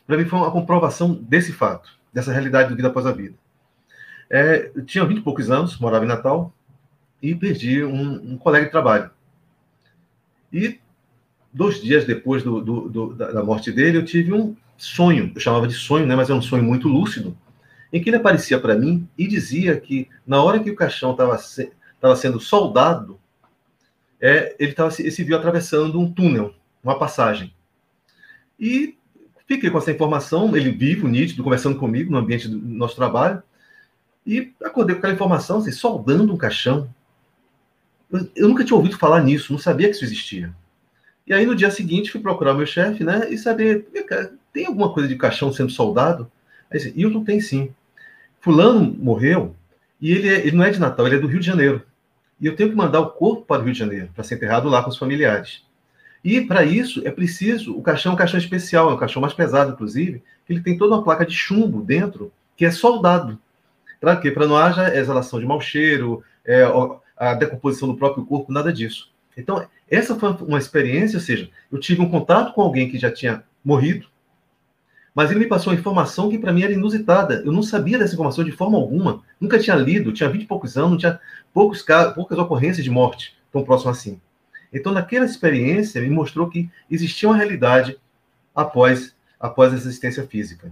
[0.07, 3.35] para mim foi uma comprovação desse fato, dessa realidade do vida após a vida.
[4.27, 6.51] É, eu tinha 20 e poucos anos, morava em Natal,
[7.21, 9.11] e perdi um, um colega de trabalho.
[10.51, 10.79] E
[11.53, 15.67] dois dias depois do, do, do, da morte dele, eu tive um sonho, eu chamava
[15.67, 17.37] de sonho, né, mas é um sonho muito lúcido,
[17.91, 21.37] em que ele aparecia para mim e dizia que na hora que o caixão estava
[21.37, 21.71] se,
[22.17, 23.19] sendo soldado,
[24.21, 27.53] é, ele, tava, ele se viu atravessando um túnel, uma passagem.
[28.59, 28.97] E
[29.47, 33.41] fiquei com essa informação, ele vivo, nítido, conversando comigo no ambiente do nosso trabalho,
[34.25, 36.93] e acordei com aquela informação, assim, soldando um caixão.
[38.11, 40.53] Eu, eu, nunca tinha ouvido falar nisso, não sabia que isso existia.
[41.25, 43.87] E aí, no dia seguinte, fui procurar meu chefe, né, e saber,
[44.53, 46.29] tem alguma coisa de caixão sendo soldado?
[46.71, 47.73] Disse, Hilton tem sim.
[48.41, 49.55] Fulano morreu,
[49.99, 51.81] e ele, é, ele não é de Natal, ele é do Rio de Janeiro.
[52.39, 54.69] E eu tenho que mandar o corpo para o Rio de Janeiro, para ser enterrado
[54.69, 55.63] lá com os familiares.
[56.23, 59.33] E para isso é preciso, o caixão é um caixão especial, é um caixão mais
[59.33, 63.39] pesado, inclusive, que ele tem toda uma placa de chumbo dentro, que é soldado.
[63.99, 64.31] Para quê?
[64.31, 66.63] Para não haja exalação de mau cheiro, é,
[67.17, 69.11] a decomposição do próprio corpo, nada disso.
[69.37, 73.11] Então, essa foi uma experiência, ou seja, eu tive um contato com alguém que já
[73.11, 74.07] tinha morrido,
[75.19, 77.43] mas ele me passou uma informação que para mim era inusitada.
[77.45, 80.77] Eu não sabia dessa informação de forma alguma, nunca tinha lido, tinha vinte e poucos
[80.77, 81.19] anos, tinha
[81.53, 84.21] poucos, poucas ocorrências de morte tão próximo assim.
[84.71, 87.99] Então, naquela experiência, me mostrou que existia uma realidade
[88.55, 90.71] após, após a existência física.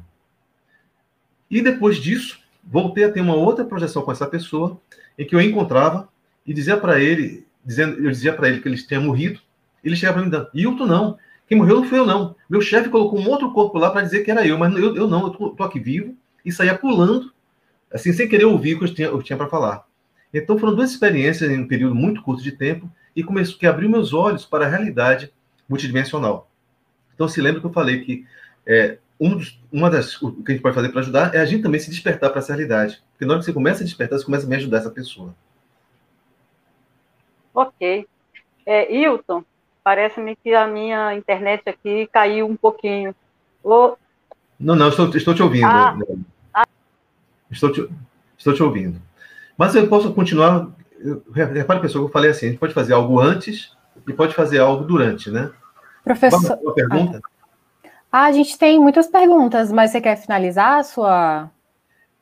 [1.52, 4.80] E depois disso, voltei a ter uma outra projeção com essa pessoa,
[5.20, 6.08] em que eu encontrava
[6.46, 9.42] e dizia para ele, dizendo, eu dizia para ele que ele tinha morrido,
[9.84, 12.36] ele chegava para mim dizendo, Hilton não, quem morreu não foi eu não.
[12.50, 15.08] Meu chefe colocou um outro corpo lá para dizer que era eu, mas eu, eu
[15.08, 17.32] não, eu tô, tô, aqui vivo, e saía pulando,
[17.92, 19.88] assim, sem querer ouvir o que eu tinha, tinha para falar.
[20.34, 23.90] Então foram duas experiências em um período muito curto de tempo, e começou que abriu
[23.90, 25.34] meus olhos para a realidade
[25.68, 26.50] multidimensional.
[27.16, 28.26] Então se lembra que eu falei que
[28.66, 31.46] é, um dos, uma das o que a gente pode fazer para ajudar é a
[31.46, 34.20] gente também se despertar para essa realidade, porque na hora que você começa a despertar,
[34.20, 35.34] você começa a me ajudar essa pessoa.
[37.54, 38.06] Ok.
[38.66, 39.44] É, Hilton,
[39.88, 43.16] parece-me que a minha internet aqui caiu um pouquinho.
[43.64, 45.66] Não, não, estou, estou te ouvindo.
[45.66, 45.98] Ah,
[46.54, 46.68] ah.
[47.50, 47.90] Estou, te,
[48.38, 49.02] estou te ouvindo.
[49.58, 50.68] Mas eu posso continuar
[51.34, 53.72] repare, pessoal, que eu falei assim: a gente pode fazer algo antes
[54.06, 55.52] e pode fazer algo durante, né?
[56.04, 56.60] Professor.
[56.62, 57.22] Uma pergunta?
[58.12, 61.50] Ah, a gente tem muitas perguntas, mas você quer finalizar a sua.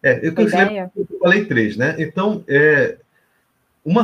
[0.03, 0.91] É, eu, ideia?
[0.95, 1.95] eu falei três, né?
[1.97, 2.99] Então, é,
[3.83, 4.03] uma,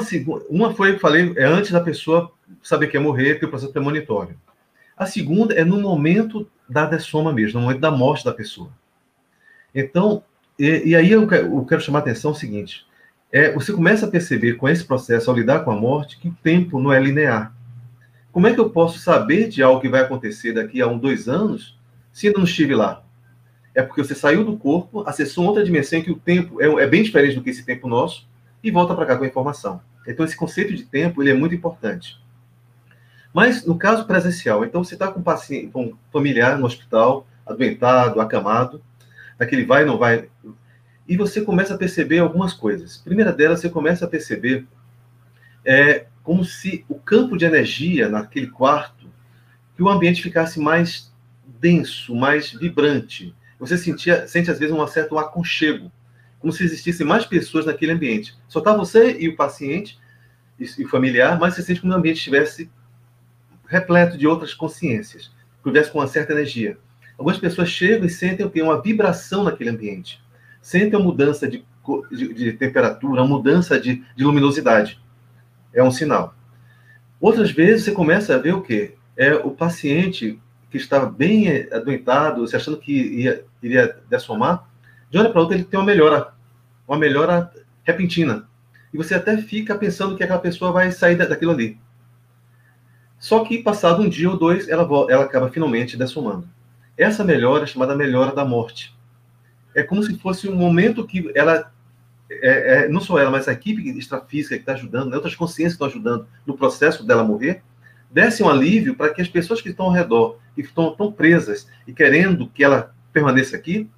[0.49, 3.71] uma foi, eu falei, é antes da pessoa saber que ia morrer, que o processo
[3.71, 4.35] premonitório.
[4.97, 8.69] A segunda é no momento da dessoma mesmo, no momento da morte da pessoa.
[9.73, 10.23] Então,
[10.59, 12.85] e, e aí eu quero, eu quero chamar a atenção o seguinte:
[13.31, 16.37] é, você começa a perceber com esse processo, ao lidar com a morte, que o
[16.43, 17.55] tempo não é linear.
[18.31, 21.27] Como é que eu posso saber de algo que vai acontecer daqui a um, dois
[21.27, 21.77] anos,
[22.13, 23.03] se ainda não estive lá?
[23.73, 26.87] É porque você saiu do corpo, acessou outra dimensão em que o tempo é, é
[26.87, 28.27] bem diferente do que esse tempo nosso,
[28.63, 29.81] e volta para cá com a informação.
[30.07, 32.20] Então, esse conceito de tempo ele é muito importante.
[33.33, 37.25] Mas, no caso presencial, então você está com um paciente, com um familiar no hospital,
[37.45, 38.81] adoentado, acamado,
[39.37, 40.29] daquele vai não vai,
[41.07, 42.97] e você começa a perceber algumas coisas.
[42.97, 44.65] Primeira delas, você começa a perceber
[45.65, 49.07] é, como se o campo de energia naquele quarto,
[49.75, 51.11] que o ambiente ficasse mais
[51.59, 53.35] denso, mais vibrante.
[53.59, 55.91] Você sentia, sente às vezes um certo aconchego,
[56.39, 58.35] como se existissem mais pessoas naquele ambiente.
[58.47, 59.99] Só está você e o paciente
[60.59, 62.69] e o familiar, mas você sente como o ambiente estivesse
[63.71, 65.31] repleto de outras consciências,
[65.63, 66.77] que tivesse com uma certa energia.
[67.17, 70.21] Algumas pessoas chegam e sentem o Uma vibração naquele ambiente
[70.61, 71.65] sente a mudança de,
[72.11, 75.01] de, de temperatura, a mudança de, de, luminosidade.
[75.73, 76.35] É um sinal.
[77.19, 78.95] Outras vezes você começa a ver o quê?
[79.17, 84.69] É o paciente que estava bem adoentado, se achando que ia, iria dessomar,
[85.09, 86.33] de hora para outra ele tem uma melhora,
[86.87, 87.51] uma melhora
[87.83, 88.47] repentina.
[88.93, 91.77] E você até fica pensando que aquela pessoa vai sair daquilo ali.
[93.21, 96.49] Só que passado um dia ou dois, ela, ela acaba finalmente dessomando.
[96.97, 98.93] Essa melhora é chamada melhora da morte
[99.73, 101.71] é como se fosse um momento que ela
[102.29, 105.73] é, é, não só ela, mas a equipe extrafísica que está ajudando, né, outras consciências
[105.73, 107.61] que estão ajudando no processo dela morrer,
[108.09, 111.67] desse um alívio para que as pessoas que estão ao redor, que estão tão presas
[111.87, 113.89] e querendo que ela permaneça aqui,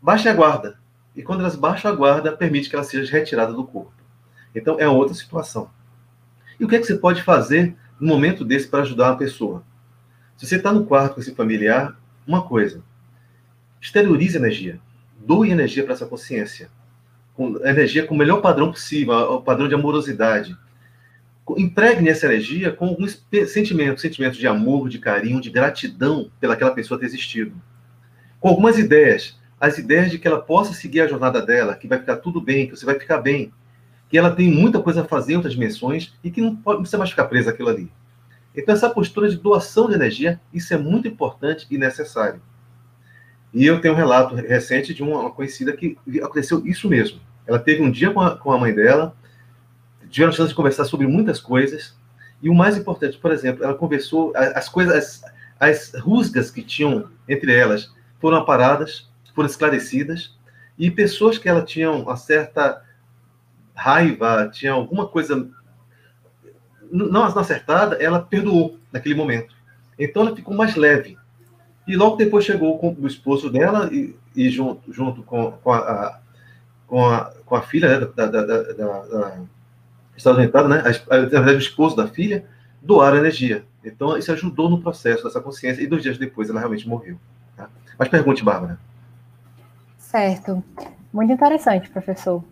[0.00, 0.78] baixem a guarda.
[1.16, 3.92] E quando elas baixam a guarda, permite que ela seja retirada do corpo.
[4.54, 5.70] Então, é outra situação.
[6.60, 9.64] E o que, é que você pode fazer no momento desse para ajudar a pessoa?
[10.36, 12.82] Se você está no quarto com esse familiar, uma coisa,
[13.80, 14.78] exteriorize energia.
[15.18, 16.70] Doe energia para essa consciência.
[17.34, 20.56] Com energia com o melhor padrão possível, o padrão de amorosidade.
[21.56, 27.00] Impregne essa energia com alguns sentimentos, sentimentos de amor, de carinho, de gratidão pelaquela pessoa
[27.00, 27.60] ter existido.
[28.38, 31.98] Com algumas ideias, as ideias de que ela possa seguir a jornada dela, que vai
[31.98, 33.52] ficar tudo bem, que você vai ficar bem,
[34.08, 36.98] que ela tem muita coisa a fazer em outras dimensões e que não, pode, precisa
[36.98, 37.90] mais ficar presa àquilo ali.
[38.56, 42.40] Então, essa postura de doação de energia, isso é muito importante e necessário.
[43.52, 47.20] E eu tenho um relato recente de uma conhecida que aconteceu isso mesmo.
[47.46, 49.14] Ela teve um dia com a, com a mãe dela,
[50.10, 51.96] tiveram chance de conversar sobre muitas coisas,
[52.42, 55.22] e o mais importante, por exemplo, ela conversou, as coisas,
[55.60, 60.36] as, as rusgas que tinham entre elas foram aparadas, foram esclarecidas,
[60.78, 62.82] e pessoas que ela tinha uma certa
[63.78, 65.48] raiva, tinha alguma coisa
[66.90, 69.54] não acertada, ela perdoou naquele momento.
[69.96, 71.16] Então ela ficou mais leve.
[71.86, 76.18] E logo depois chegou com o esposo dela e, e junto, junto com, com, a,
[76.86, 81.94] com, a, com a filha né, da, da, da, da né, na verdade o esposo
[81.94, 82.44] da filha,
[82.82, 83.64] doaram energia.
[83.84, 87.16] Então isso ajudou no processo dessa consciência e dois dias depois ela realmente morreu.
[87.56, 87.68] Tá?
[87.96, 88.78] Mas pergunte, Bárbara.
[89.98, 90.62] Certo.
[91.12, 92.42] Muito interessante, professor.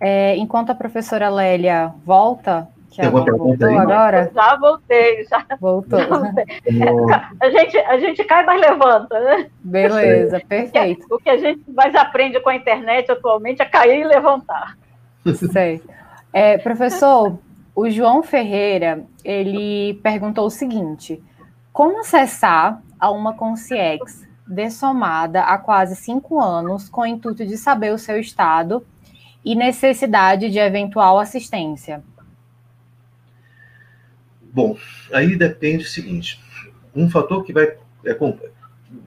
[0.00, 4.30] É, enquanto a professora Lélia volta, que ela voltou agora?
[4.34, 5.44] Já voltei, já.
[5.60, 6.00] Voltou.
[7.40, 9.50] a, gente, a gente cai, mas levanta, né?
[9.62, 11.06] Beleza, perfeito.
[11.10, 14.76] O que a gente mais aprende com a internet atualmente é cair e levantar.
[15.34, 15.88] Certo.
[16.32, 17.38] É, professor,
[17.74, 21.22] o João Ferreira, ele perguntou o seguinte,
[21.72, 27.92] como acessar a uma consciex dessomada há quase cinco anos com o intuito de saber
[27.92, 28.84] o seu estado
[29.48, 32.04] e necessidade de eventual assistência?
[34.42, 34.76] Bom,
[35.10, 36.38] aí depende o seguinte:
[36.94, 38.14] um fator que vai é,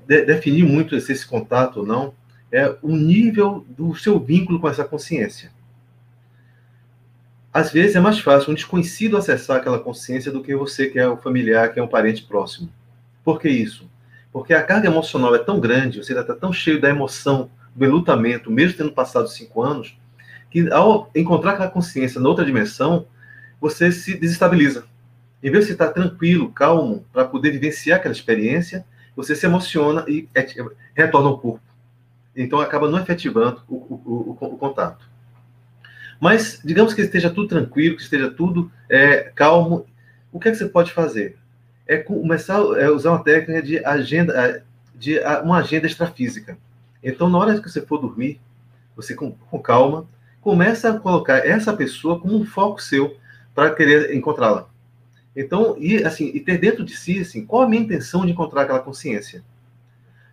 [0.07, 2.15] de, definir muito se esse contato ou não
[2.51, 5.51] é o nível do seu vínculo com essa consciência.
[7.53, 11.07] Às vezes é mais fácil um desconhecido acessar aquela consciência do que você que é
[11.07, 12.67] o familiar, que é um parente próximo.
[13.23, 13.87] Por que isso?
[14.33, 17.85] Porque a carga emocional é tão grande, você ainda está tão cheio da emoção, do
[17.85, 19.95] enlutamento, mesmo tendo passado cinco anos,
[20.51, 23.07] que ao encontrar aquela consciência noutra dimensão,
[23.59, 24.85] você se desestabiliza.
[25.41, 28.85] Em vez de estar tranquilo, calmo, para poder vivenciar aquela experiência,
[29.15, 30.29] você se emociona e
[30.93, 31.63] retorna ao corpo.
[32.35, 35.09] Então acaba não efetivando o, o, o, o contato.
[36.19, 39.85] Mas digamos que esteja tudo tranquilo, que esteja tudo é, calmo,
[40.31, 41.37] o que, é que você pode fazer?
[41.87, 44.63] É começar a é, usar uma técnica de agenda,
[44.95, 46.57] de uma agenda extrafísica.
[47.03, 48.39] Então, na hora que você for dormir,
[48.95, 50.07] você com, com calma,
[50.41, 53.15] começa a colocar essa pessoa como um foco seu
[53.53, 54.67] para querer encontrá-la.
[55.35, 58.63] Então, e assim, e ter dentro de si, assim, qual a minha intenção de encontrar
[58.63, 59.43] aquela consciência?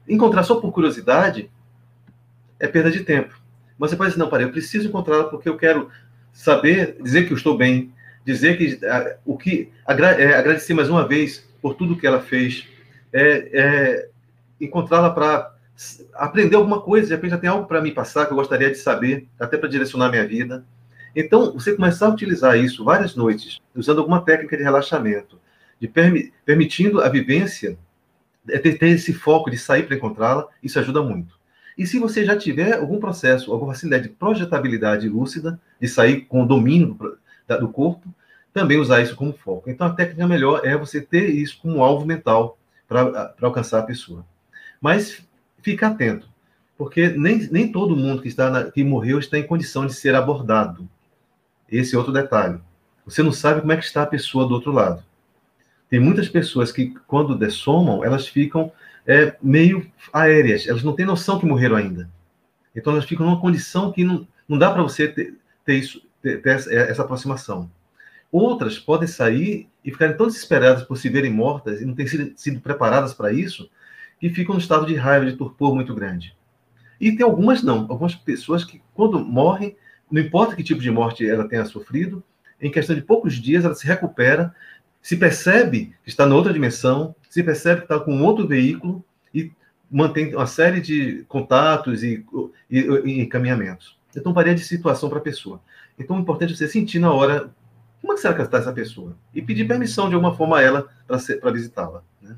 [0.09, 1.51] Encontrar só por curiosidade
[2.59, 3.39] é perda de tempo.
[3.79, 5.89] Mas você pode dizer, não, parei, eu preciso encontrá-la porque eu quero
[6.33, 7.93] saber, dizer que eu estou bem,
[8.25, 8.81] dizer que
[9.25, 12.67] o que agra, é, agradecer mais uma vez por tudo que ela fez,
[13.13, 14.09] é, é
[14.61, 15.55] encontrá-la para
[16.15, 18.79] aprender alguma coisa, de repente já tem algo para me passar que eu gostaria de
[18.79, 20.65] saber, até para direcionar minha vida.
[21.15, 25.41] Então, você começar a utilizar isso várias noites, usando alguma técnica de relaxamento,
[25.81, 27.79] de permi permitindo a vivência,
[28.49, 31.39] é ter, ter esse foco de sair para encontrá-la, isso ajuda muito.
[31.77, 36.43] E se você já tiver algum processo, alguma facilidade de projetabilidade lúcida, de sair com
[36.43, 36.99] o domínio
[37.61, 38.13] do, corpo,
[38.53, 39.71] também usar isso como foco.
[39.71, 44.27] Então, a técnica melhor é você ter isso como alvo mental para alcançar a pessoa.
[44.81, 45.28] Mas
[45.63, 46.29] fica atento,
[46.77, 50.15] porque nem, nem todo mundo que, está na, que morreu está em condição de ser
[50.15, 50.89] abordado.
[51.71, 52.61] Esse é outro detalhe.
[53.05, 55.03] Você não sabe como é que está a pessoa do outro lado.
[55.89, 58.71] Tem muitas pessoas que, quando dessomam, elas ficam
[59.07, 62.09] é, meio aéreas, elas não têm noção que morreram ainda.
[62.77, 65.35] Então, elas ficam numa condição que não, não dá para você ter,
[65.65, 67.71] ter, isso, ter, ter essa, essa aproximação.
[68.31, 72.33] Outras podem sair e ficarem tão desesperadas por se verem mortas e não terem sido,
[72.37, 73.71] sido preparadas para isso,
[74.21, 76.37] que ficam no estado de raiva, de torpor muito grande.
[77.01, 79.77] E tem algumas não, algumas pessoas que quando morrem,
[80.11, 82.23] não importa que tipo de morte ela tenha sofrido,
[82.61, 84.55] em questão de poucos dias ela se recupera,
[85.01, 89.53] se percebe que está na outra dimensão, se percebe que está com outro veículo e
[89.91, 92.25] mantém uma série de contatos e,
[92.69, 93.97] e, e encaminhamentos.
[94.17, 95.61] Então, varia de situação para pessoa.
[95.99, 97.53] Então, é importante você sentir na hora
[98.01, 99.17] como é que será que está essa pessoa?
[99.35, 102.03] E pedir permissão de alguma forma a ela para visitá-la.
[102.23, 102.37] Né?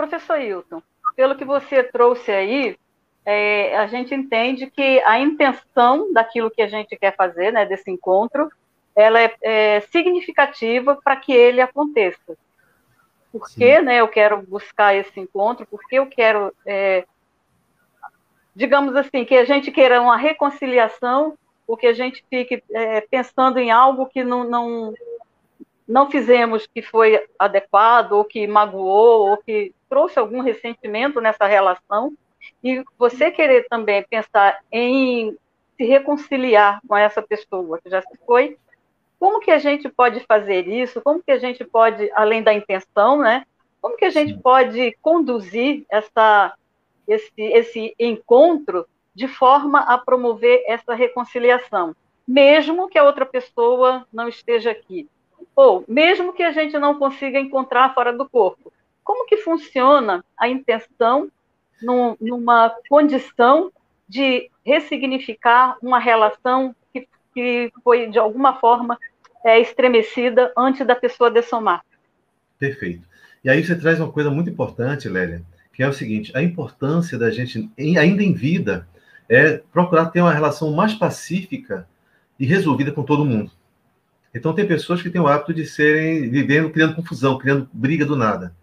[0.00, 0.82] Professor Hilton,
[1.14, 2.74] pelo que você trouxe aí,
[3.22, 7.90] é, a gente entende que a intenção daquilo que a gente quer fazer, né, desse
[7.90, 8.50] encontro,
[8.96, 12.34] ela é, é significativa para que ele aconteça.
[13.30, 15.66] Por que né, eu quero buscar esse encontro?
[15.70, 17.04] Porque eu quero, é,
[18.56, 21.36] digamos assim, que a gente queira uma reconciliação,
[21.66, 24.94] ou que a gente fique é, pensando em algo que não, não,
[25.86, 32.14] não fizemos que foi adequado, ou que magoou, ou que trouxe algum ressentimento nessa relação,
[32.64, 35.36] e você querer também pensar em
[35.76, 38.56] se reconciliar com essa pessoa que já se foi,
[39.18, 41.00] como que a gente pode fazer isso?
[41.02, 43.44] Como que a gente pode, além da intenção, né?
[43.80, 46.54] Como que a gente pode conduzir essa,
[47.06, 51.94] esse, esse encontro de forma a promover essa reconciliação,
[52.26, 55.08] mesmo que a outra pessoa não esteja aqui,
[55.54, 58.72] ou mesmo que a gente não consiga encontrar fora do corpo.
[59.04, 61.30] Como que funciona a intenção
[61.82, 63.72] num, numa condição
[64.08, 68.98] de ressignificar uma relação que, que foi de alguma forma
[69.44, 71.84] é, estremecida antes da pessoa dessomar.
[72.58, 73.02] Perfeito.
[73.42, 75.42] E aí você traz uma coisa muito importante, Lélia,
[75.72, 78.86] que é o seguinte: a importância da gente, ainda em vida,
[79.28, 81.88] é procurar ter uma relação mais pacífica
[82.38, 83.52] e resolvida com todo mundo.
[84.34, 88.14] Então, tem pessoas que têm o hábito de serem vivendo, criando confusão, criando briga do
[88.14, 88.54] nada.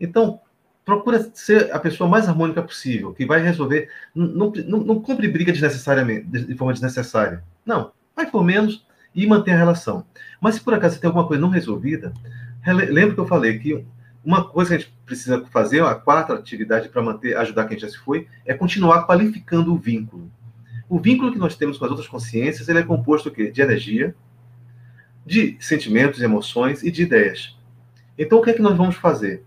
[0.00, 0.40] Então,
[0.84, 3.90] procura ser a pessoa mais harmônica possível, que vai resolver.
[4.14, 7.42] Não, não, não compre briga desnecessariamente, de forma desnecessária.
[7.64, 7.92] Não.
[8.16, 10.06] Vai por menos, e manter a relação.
[10.40, 12.12] Mas se por acaso você tem alguma coisa não resolvida,
[12.66, 13.84] lembra que eu falei que
[14.24, 17.88] uma coisa que a gente precisa fazer, a quarta atividade para manter, ajudar quem já
[17.88, 20.30] se foi, é continuar qualificando o vínculo.
[20.88, 24.14] O vínculo que nós temos com as outras consciências, ele é composto de energia,
[25.24, 27.58] de sentimentos, emoções e de ideias.
[28.16, 29.44] Então, o que é que nós vamos fazer?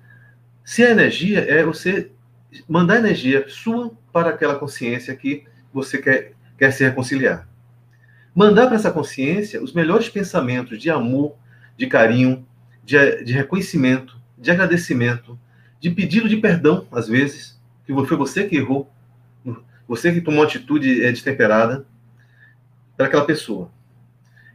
[0.63, 2.11] Se a energia é você
[2.67, 7.47] mandar energia sua para aquela consciência que você quer, quer se reconciliar
[8.33, 11.35] mandar para essa consciência os melhores pensamentos de amor,
[11.77, 12.45] de carinho,
[12.83, 15.37] de, de reconhecimento, de agradecimento,
[15.79, 18.89] de pedido de perdão, às vezes, que foi você que errou,
[19.87, 21.85] você que tomou atitude é, destemperada
[22.95, 23.69] para aquela pessoa.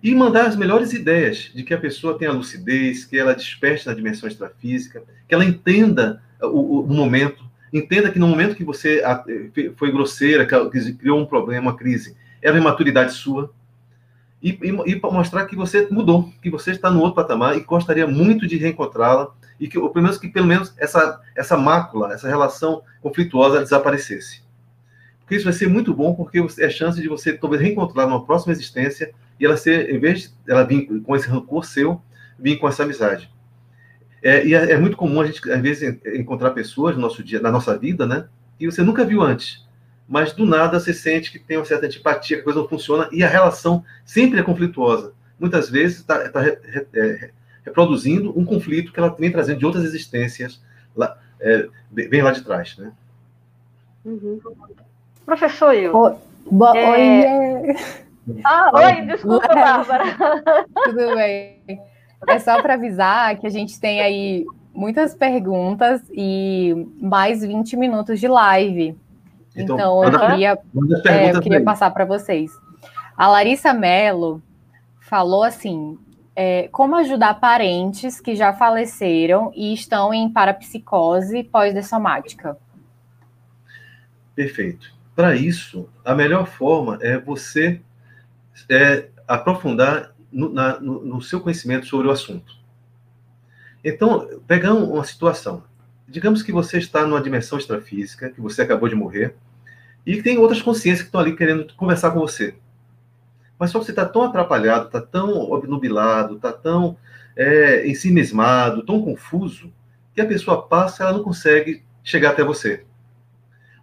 [0.03, 3.95] E mandar as melhores ideias de que a pessoa tenha lucidez, que ela desperte na
[3.95, 9.03] dimensão extrafísica, que ela entenda o, o momento, entenda que no momento que você
[9.77, 13.53] foi grosseira, que criou um problema, uma crise, era uma imaturidade sua,
[14.43, 18.07] e, e, e mostrar que você mudou, que você está no outro patamar e gostaria
[18.07, 22.83] muito de reencontrá-la e que, pelo menos, que pelo menos essa, essa mácula, essa relação
[23.01, 24.43] conflituosa desaparecesse.
[25.21, 28.53] Porque isso vai ser muito bom, porque é chance de você talvez reencontrar numa próxima
[28.53, 32.01] existência e ela ser, em vez de ela vir com esse rancor seu,
[32.39, 33.31] vir com essa amizade.
[34.23, 37.41] É, e é, é, muito comum a gente, às vezes, encontrar pessoas no nosso dia,
[37.41, 38.27] na nossa vida, né?
[38.59, 39.67] Que você nunca viu antes
[40.09, 43.09] mas do nada você sente que tem uma certa antipatia, que a coisa não funciona,
[43.11, 45.13] e a relação sempre é conflituosa.
[45.39, 47.31] Muitas vezes está tá, é,
[47.65, 50.63] reproduzindo um conflito que ela vem trazendo de outras existências,
[50.95, 52.77] lá, é, bem lá de trás.
[52.79, 52.93] Né?
[54.05, 54.41] Uhum.
[55.25, 55.95] Professor Will.
[55.95, 56.17] Oh,
[56.51, 57.63] bo é...
[57.63, 57.77] Oi,
[58.45, 60.05] ah, oi, desculpa, Bárbara.
[60.85, 61.81] Tudo bem.
[62.27, 68.19] É só para avisar que a gente tem aí muitas perguntas e mais 20 minutos
[68.19, 68.97] de live.
[69.55, 70.59] Então, então eu queria,
[71.07, 72.53] é, eu queria passar para vocês.
[73.17, 74.43] A Larissa Mello
[75.01, 75.99] falou assim:
[76.35, 82.59] é, como ajudar parentes que já faleceram e estão em parapsicose pós-dessomática?
[84.35, 84.95] Perfeito.
[85.15, 87.81] Para isso, a melhor forma é você
[88.69, 92.57] é, aprofundar no, na, no, no seu conhecimento sobre o assunto.
[93.85, 95.63] Então, pegando uma situação,
[96.09, 99.37] digamos que você está numa dimensão extrafísica, que você acabou de morrer,
[100.05, 102.55] e tem outras consciências que estão ali querendo conversar com você.
[103.59, 106.97] Mas só que você está tão atrapalhado, está tão obnubilado, está tão
[107.35, 109.73] é, ensimismado, tão confuso,
[110.15, 112.85] que a pessoa passa ela não consegue chegar até você.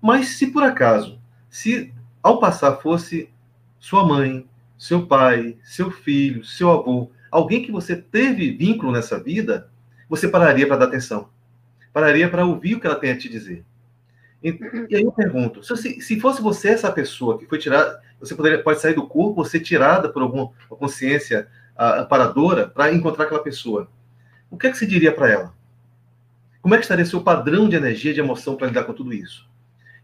[0.01, 1.19] Mas se por acaso,
[1.49, 3.29] se ao passar fosse
[3.79, 4.47] sua mãe,
[4.83, 9.69] seu pai, seu filho, seu avô, alguém que você teve vínculo nessa vida,
[10.09, 11.29] você pararia para dar atenção.
[11.93, 13.63] Pararia para ouvir o que ela tem a te dizer.
[14.43, 14.49] E,
[14.89, 18.61] e aí eu pergunto, se, se fosse você essa pessoa que foi tirada, você poderia,
[18.61, 21.47] pode sair do corpo ou ser tirada por alguma consciência
[21.79, 23.89] uh, amparadora para encontrar aquela pessoa.
[24.51, 25.53] O que é que você diria para ela?
[26.61, 29.49] Como é que estaria seu padrão de energia, de emoção para lidar com tudo isso?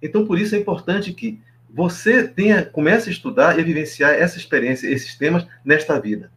[0.02, 1.42] Então, por isso é importante que
[1.74, 6.32] você tenha, comece a estudar e a vivenciar essa experiência, esses temas nesta vida.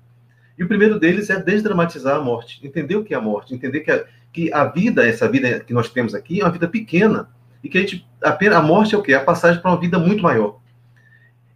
[0.58, 3.80] E o primeiro deles é desdramatizar a morte, entender o que é a morte, entender
[3.80, 7.28] que a, que a vida, essa vida que nós temos aqui, é uma vida pequena
[7.64, 9.12] e que a gente a morte é o quê?
[9.12, 10.60] É a passagem para uma vida muito maior.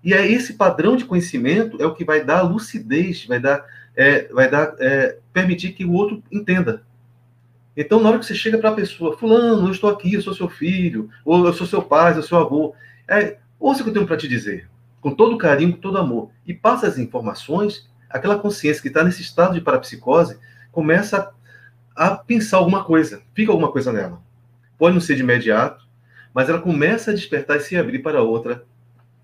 [0.03, 3.65] E é esse padrão de conhecimento é o que vai dar lucidez, vai dar,
[3.95, 6.85] é, vai dar, é, permitir que o outro entenda.
[7.77, 10.33] Então, na hora que você chega para a pessoa, fulano, eu estou aqui, eu sou
[10.33, 12.75] seu filho, ou eu sou seu pai, eu sou seu avô,
[13.09, 14.69] é, ouça o que eu tenho para te dizer,
[15.01, 19.23] com todo carinho, com todo amor, e passa as informações, aquela consciência que está nesse
[19.23, 20.39] estado de parapsicose
[20.73, 21.33] começa
[21.95, 24.21] a, a pensar alguma coisa, fica alguma coisa nela.
[24.79, 25.87] Pode não ser de imediato,
[26.35, 28.65] mas ela começa a despertar e se abrir para outra,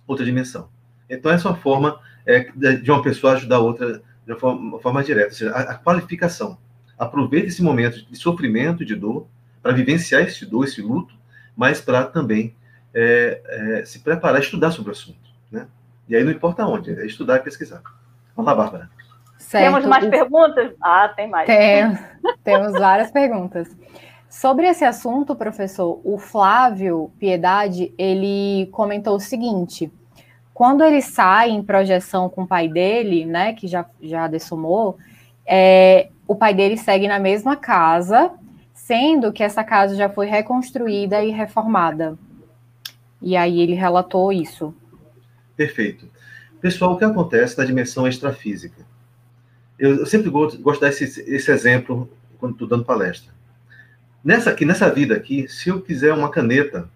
[0.07, 0.69] outra dimensão.
[1.11, 2.41] Então, essa é uma forma é,
[2.77, 5.61] de uma pessoa ajudar a outra de uma forma, uma forma direta, ou seja, a,
[5.73, 6.57] a qualificação.
[6.99, 9.27] Aproveita esse momento de sofrimento, de dor,
[9.63, 11.15] para vivenciar esse dor, esse luto,
[11.57, 12.55] mas para também
[12.95, 13.41] é,
[13.81, 15.19] é, se preparar, estudar sobre o assunto.
[15.51, 15.67] Né?
[16.09, 17.83] E aí não importa onde, é estudar e pesquisar.
[18.37, 18.91] Vamos lá, Bárbara.
[19.39, 19.65] Certo.
[19.65, 20.73] Temos mais perguntas?
[20.81, 21.47] Ah, tem mais.
[21.47, 21.99] Tem,
[22.43, 23.69] temos várias perguntas.
[24.29, 29.93] Sobre esse assunto, professor, o Flávio Piedade, ele comentou o seguinte:
[30.55, 34.97] quando ele sai em projeção com o pai dele, né, que já, já dessumou,
[35.45, 38.31] é, o pai dele segue na mesma casa,
[38.73, 42.17] sendo que essa casa já foi reconstruída e reformada.
[43.23, 44.75] E aí ele relatou isso.
[45.57, 46.09] Perfeito.
[46.61, 48.85] Pessoal, o que acontece na dimensão extrafísica?
[49.79, 53.33] Eu, eu sempre gosto, gosto de dar esse, esse exemplo quando estou dando palestra.
[54.25, 56.89] Nessa, aqui, nessa vida aqui, se eu quiser uma caneta,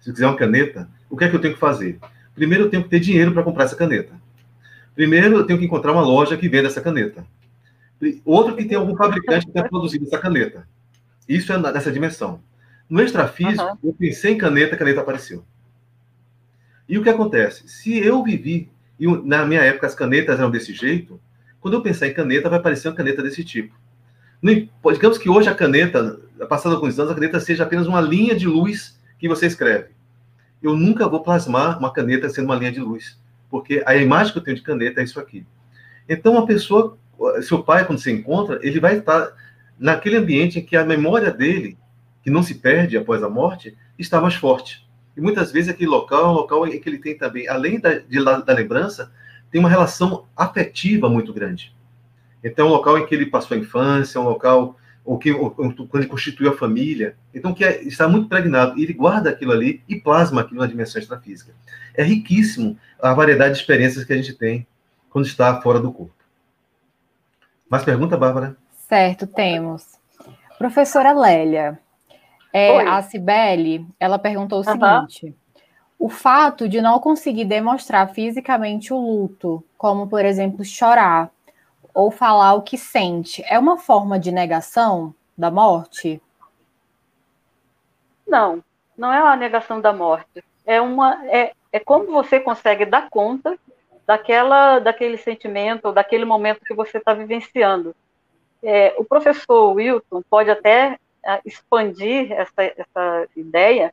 [0.00, 1.98] se eu quiser uma caneta, o que é que eu tenho que fazer?
[2.34, 4.12] Primeiro, eu tenho que ter dinheiro para comprar essa caneta.
[4.94, 7.24] Primeiro, eu tenho que encontrar uma loja que venda essa caneta.
[8.24, 10.68] Outro que tem algum fabricante que tenha produzido essa caneta.
[11.28, 12.40] Isso é nessa dimensão.
[12.92, 13.78] No extrafísico, uhum.
[13.84, 15.42] eu pensei em caneta, a caneta apareceu.
[16.86, 17.66] E o que acontece?
[17.66, 18.70] Se eu vivi,
[19.00, 21.18] e na minha época as canetas eram desse jeito,
[21.58, 23.74] quando eu pensar em caneta, vai aparecer uma caneta desse tipo.
[24.42, 26.20] Digamos que hoje a caneta,
[26.50, 29.88] passando alguns anos, a caneta seja apenas uma linha de luz que você escreve.
[30.62, 33.18] Eu nunca vou plasmar uma caneta sendo uma linha de luz,
[33.48, 35.46] porque a imagem que eu tenho de caneta é isso aqui.
[36.06, 36.98] Então, a pessoa,
[37.40, 39.32] seu pai, quando se encontra, ele vai estar
[39.78, 41.78] naquele ambiente em que a memória dele,
[42.22, 44.86] que não se perde após a morte, está mais forte.
[45.16, 47.98] E muitas vezes aquele local é um local em que ele tem também, além da,
[47.98, 49.12] de, da lembrança,
[49.50, 51.74] tem uma relação afetiva muito grande.
[52.42, 55.50] Então, é um local em que ele passou a infância, um local ou que ou,
[55.50, 57.16] quando ele constituiu a família.
[57.34, 58.78] Então, que é, está muito pregnado.
[58.78, 61.52] E ele guarda aquilo ali e plasma aquilo na dimensão extrafísica.
[61.94, 64.66] É riquíssimo a variedade de experiências que a gente tem
[65.10, 66.14] quando está fora do corpo.
[67.68, 68.56] Mais pergunta, Bárbara?
[68.88, 69.84] Certo, temos.
[70.58, 71.78] Professora Lélia,
[72.52, 75.08] é, a Cibele, ela perguntou o uhum.
[75.08, 75.34] seguinte:
[75.98, 81.30] o fato de não conseguir demonstrar fisicamente o luto, como por exemplo chorar
[81.94, 86.20] ou falar o que sente, é uma forma de negação da morte?
[88.26, 88.62] Não,
[88.96, 90.44] não é uma negação da morte.
[90.66, 93.58] É uma é, é como você consegue dar conta
[94.06, 97.94] daquela daquele sentimento ou daquele momento que você está vivenciando.
[98.62, 100.98] É, o professor Wilton pode até
[101.44, 103.92] expandir essa, essa ideia,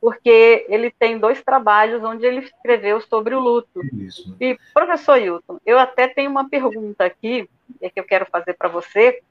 [0.00, 3.80] porque ele tem dois trabalhos onde ele escreveu sobre o luto.
[3.94, 4.34] Isso.
[4.40, 7.48] E, professor Hilton, eu até tenho uma pergunta aqui,
[7.80, 9.22] é que eu quero fazer para você,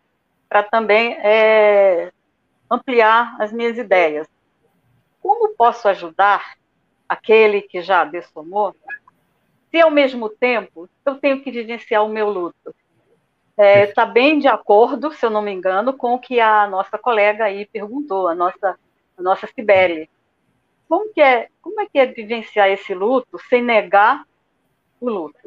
[0.48, 2.12] para também é,
[2.70, 4.28] ampliar as minhas ideias.
[5.22, 6.56] Como posso ajudar
[7.08, 8.76] aquele que já dessomou,
[9.72, 12.76] se ao mesmo tempo eu tenho que vivenciar o meu luto?
[13.60, 16.66] Está é, tá bem de acordo, se eu não me engano, com o que a
[16.68, 18.78] nossa colega aí perguntou, a nossa,
[19.18, 20.10] a nossa Cibele.
[20.88, 24.24] Como, que é, como é que é vivenciar esse luto sem negar
[25.02, 25.40] o luto?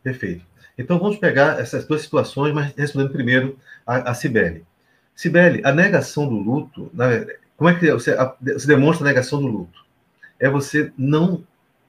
[0.00, 0.46] Perfeito.
[0.78, 4.64] Então vamos pegar essas duas situações, mas respondendo primeiro a, a Cibele.
[5.14, 6.90] Cibele, a negação do luto,
[7.56, 9.84] como é que você, a, você demonstra a negação do luto?
[10.38, 11.44] É você não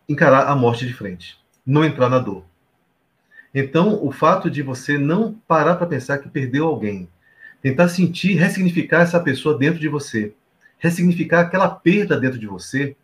[0.09, 2.43] encarar a morte de frente, não entrar na dor.
[3.53, 7.09] Então, o fato de você não parar para pensar que perdeu alguém,
[7.61, 10.33] tentar sentir, ressignificar essa pessoa dentro de você,
[10.79, 12.95] ressignificar aquela perda dentro de você,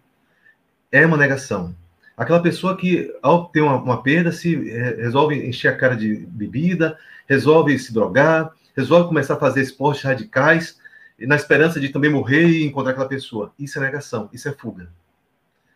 [0.92, 1.76] é uma negação.
[2.16, 4.56] Aquela pessoa que, ao ter uma, uma perda, se
[4.96, 10.80] resolve encher a cara de bebida, resolve se drogar, resolve começar a fazer esportes radicais,
[11.20, 13.52] na esperança de também morrer e encontrar aquela pessoa.
[13.60, 14.90] Isso é negação, isso é fuga.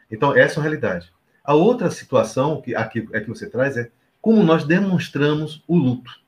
[0.10, 1.12] Então, essa é a realidade.
[1.44, 3.90] A outra situação que aqui é que você traz é
[4.22, 6.22] como nós demonstramos o luto.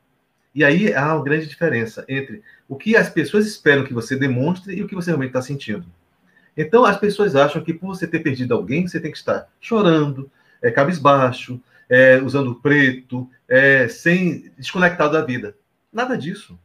[0.56, 4.76] E aí há uma grande diferença entre o que as pessoas esperam que você demonstre
[4.76, 5.86] e o que você realmente está sentindo.
[6.56, 10.30] Então, as pessoas acham que por você ter perdido alguém, você tem que estar chorando,
[10.62, 15.56] é, cabisbaixo, é, usando preto, é, sem desconectado da vida.
[15.92, 16.58] Nada disso.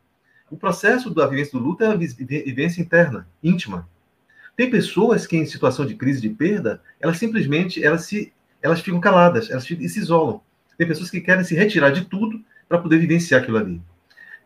[0.50, 3.88] O processo da vivência do luto é a vivência interna, íntima.
[4.56, 9.00] Tem pessoas que, em situação de crise de perda, elas simplesmente elas se, elas ficam
[9.00, 10.40] caladas, elas se isolam.
[10.78, 13.82] Tem pessoas que querem se retirar de tudo para poder vivenciar aquilo ali.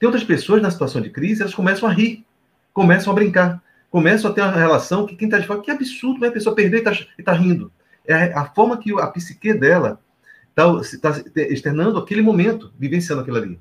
[0.01, 2.25] Tem outras pessoas, na situação de crise, elas começam a rir,
[2.73, 6.21] começam a brincar, começam a ter uma relação que quem está de fora, que absurdo,
[6.21, 6.29] né?
[6.29, 7.71] a pessoa perdeu e está tá rindo.
[8.07, 10.01] É a forma que a psique dela
[10.49, 13.61] está tá externando aquele momento, vivenciando aquilo ali.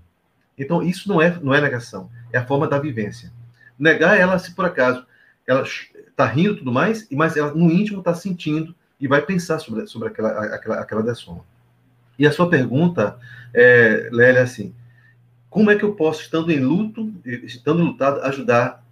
[0.58, 3.34] Então, isso não é, não é negação, é a forma da vivência.
[3.78, 5.06] Negar ela, se por acaso
[5.46, 9.60] ela está rindo e tudo mais, mas ela no íntimo está sentindo e vai pensar
[9.60, 11.44] sobre, sobre aquela, aquela, aquela dessoma.
[12.18, 13.18] E a sua pergunta,
[13.54, 14.74] é, Lélia, é assim,
[15.50, 18.84] como é que eu posso, estando em luto, estando lutado, ajudar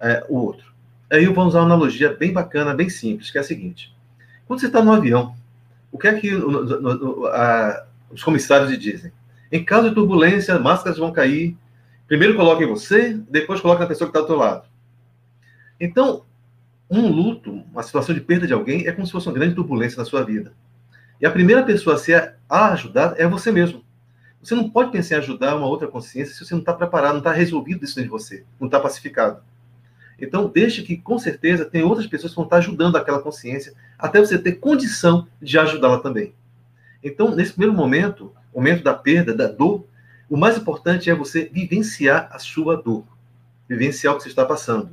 [0.00, 0.72] é, o outro?
[1.10, 3.94] Aí eu vou usar uma analogia bem bacana, bem simples, que é a seguinte.
[4.46, 5.34] Quando você está no avião,
[5.92, 9.12] o que é que no, no, a, os comissários dizem?
[9.50, 11.56] Em caso de turbulência, máscaras vão cair.
[12.06, 14.66] Primeiro coloque em você, depois coloque na pessoa que está do seu lado.
[15.80, 16.24] Então,
[16.90, 19.98] um luto, uma situação de perda de alguém, é como se fosse uma grande turbulência
[19.98, 20.52] na sua vida.
[21.20, 23.84] E a primeira pessoa a ser ajudada é você mesmo.
[24.42, 27.18] Você não pode pensar em ajudar uma outra consciência se você não está preparado, não
[27.18, 29.42] está resolvido isso dentro de você, não está pacificado.
[30.18, 34.18] Então, deixe que, com certeza, tem outras pessoas que vão estar ajudando aquela consciência, até
[34.18, 36.34] você ter condição de ajudá-la também.
[37.02, 39.84] Então, nesse primeiro momento, momento da perda, da dor,
[40.28, 43.04] o mais importante é você vivenciar a sua dor,
[43.68, 44.90] vivenciar o que você está passando.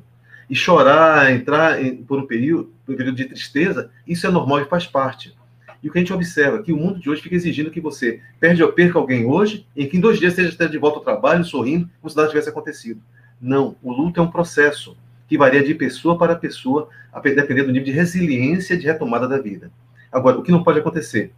[0.50, 4.66] E chorar, entrar em, por um período, um período de tristeza, isso é normal e
[4.66, 5.36] faz parte.
[5.84, 7.82] E o que a gente observa é que o mundo de hoje fica exigindo que
[7.82, 11.04] você perde ou perca alguém hoje, e que em dois dias seja de volta ao
[11.04, 13.02] trabalho, sorrindo, como se nada tivesse acontecido.
[13.42, 14.96] Não, o luto é um processo
[15.28, 19.38] que varia de pessoa para pessoa, a depender do nível de resiliência de retomada da
[19.38, 19.72] vida.
[20.10, 21.34] Agora, o que não pode acontecer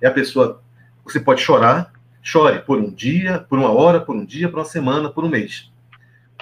[0.00, 0.60] é a pessoa,
[1.04, 4.64] você pode chorar, chore por um dia, por uma hora, por um dia, por uma
[4.64, 5.70] semana, por um mês.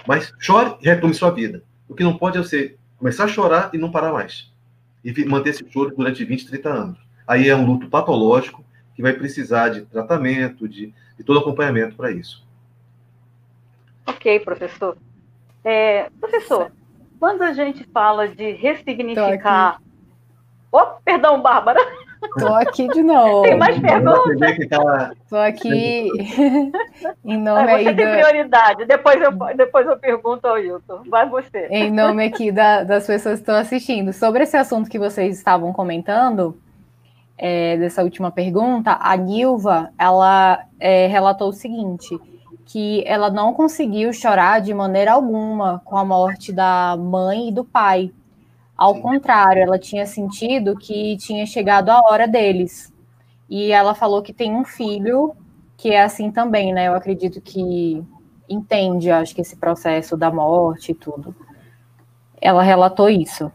[0.06, 1.62] Mas chore e retome sua vida.
[1.86, 4.50] O que não pode é você começar a chorar e não parar mais.
[5.04, 7.11] E manter esse choro durante 20, 30 anos.
[7.32, 8.62] Aí é um luto patológico
[8.94, 12.46] que vai precisar de tratamento, de, de todo acompanhamento para isso.
[14.06, 14.98] Ok, professor.
[15.64, 16.70] É, professor,
[17.18, 19.80] quando a gente fala de ressignificar.
[20.70, 21.80] Oh, perdão, Bárbara.
[22.22, 23.42] Estou aqui de novo.
[23.44, 24.58] Tem mais perguntas?
[25.22, 26.10] Estou aqui
[27.24, 28.12] em nome você aí tem da...
[28.12, 28.84] prioridade.
[28.84, 31.02] Depois eu, depois eu pergunto ao Hilton.
[31.08, 31.66] Vai você.
[31.70, 34.12] Em nome aqui da, das pessoas que estão assistindo.
[34.12, 36.56] Sobre esse assunto que vocês estavam comentando,
[37.44, 42.16] é, dessa última pergunta, a Nilva, ela é, relatou o seguinte
[42.64, 47.64] que ela não conseguiu chorar de maneira alguma com a morte da mãe e do
[47.64, 48.12] pai.
[48.76, 52.92] Ao contrário, ela tinha sentido que tinha chegado a hora deles.
[53.50, 55.34] E ela falou que tem um filho
[55.76, 56.86] que é assim também, né?
[56.86, 58.00] Eu acredito que
[58.48, 61.34] entende, acho que esse processo da morte e tudo.
[62.40, 63.50] Ela relatou isso.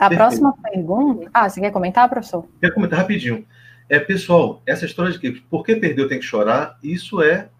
[0.00, 0.18] A Perfeito.
[0.18, 1.30] próxima pergunta.
[1.34, 2.46] Ah, você quer comentar, professor?
[2.58, 3.46] Quero comentar rapidinho.
[3.86, 7.50] É, pessoal, essa história de que por que perdeu tem que chorar, isso é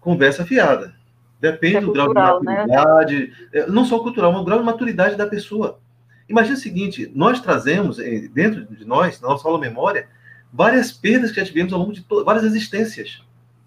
[0.00, 0.94] conversa fiada.
[1.38, 2.66] Depende é do grau de né?
[2.66, 3.66] maturidade, né?
[3.68, 5.78] não só cultural, mas o grau de maturidade da pessoa.
[6.26, 10.08] Imagina o seguinte: nós trazemos eh, dentro de nós, na nossa aula memória,
[10.50, 13.22] várias perdas que já tivemos ao longo de várias existências.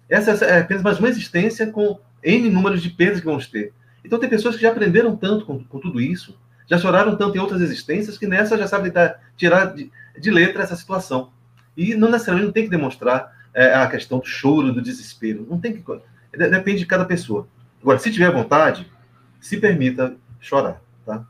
[0.08, 3.72] Essa é apenas mais uma existência com N números de perdas que vamos ter.
[4.04, 6.36] Então, tem pessoas que já aprenderam tanto com, com tudo isso,
[6.70, 8.92] já choraram tanto em outras existências, que nessa já sabem
[9.36, 11.32] tirar de, de letra essa situação.
[11.76, 15.44] E não necessariamente não tem que demonstrar é, a questão do choro, do desespero.
[15.50, 15.84] Não tem que
[16.32, 17.48] Depende de cada pessoa.
[17.82, 18.88] Agora, se tiver vontade,
[19.40, 21.24] se permita chorar, tá?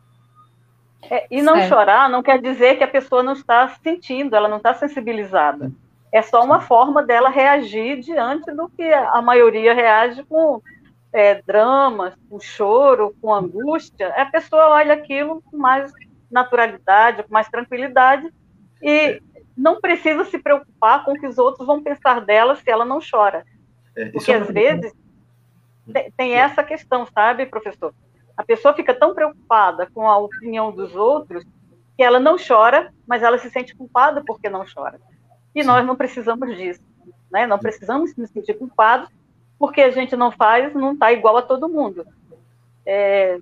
[1.11, 4.59] É, e não chorar não quer dizer que a pessoa não está sentindo, ela não
[4.59, 5.72] está sensibilizada.
[6.12, 10.61] É só uma forma dela reagir diante do que a maioria reage com
[11.12, 14.08] é, dramas, com choro, com angústia.
[14.16, 15.92] A pessoa olha aquilo com mais
[16.30, 18.32] naturalidade, com mais tranquilidade
[18.82, 19.20] e
[19.56, 23.00] não precisa se preocupar com o que os outros vão pensar dela se ela não
[23.00, 23.44] chora.
[23.96, 24.92] É, Porque é às vezes
[26.16, 27.92] tem essa questão, sabe, professor?
[28.36, 31.44] A pessoa fica tão preocupada com a opinião dos outros
[31.96, 35.00] que ela não chora, mas ela se sente culpada porque não chora.
[35.54, 36.80] E nós não precisamos disso,
[37.30, 37.46] né?
[37.46, 39.11] Não precisamos nos sentir culpados
[39.61, 42.06] porque a gente não faz, não está igual a todo mundo.
[42.86, 43.38] É,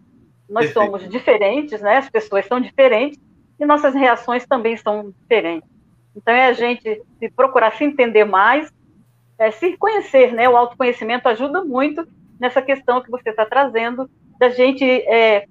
[0.50, 0.84] nós Perfeito.
[0.84, 1.98] somos diferentes, né?
[1.98, 3.20] As pessoas são diferentes
[3.58, 5.70] e nossas reações também são diferentes.
[6.16, 7.00] Então é a gente
[7.36, 8.68] procurar se entender mais
[9.38, 10.48] é, se conhecer, né?
[10.48, 12.04] O autoconhecimento ajuda muito
[12.40, 14.10] nessa questão que você está trazendo,
[14.40, 15.46] da gente é,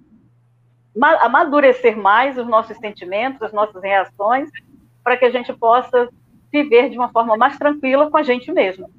[1.22, 4.50] amadurecer mais os nossos sentimentos, as nossas reações,
[5.02, 6.10] para que a gente possa
[6.52, 8.90] viver de uma forma mais tranquila com a gente mesmo.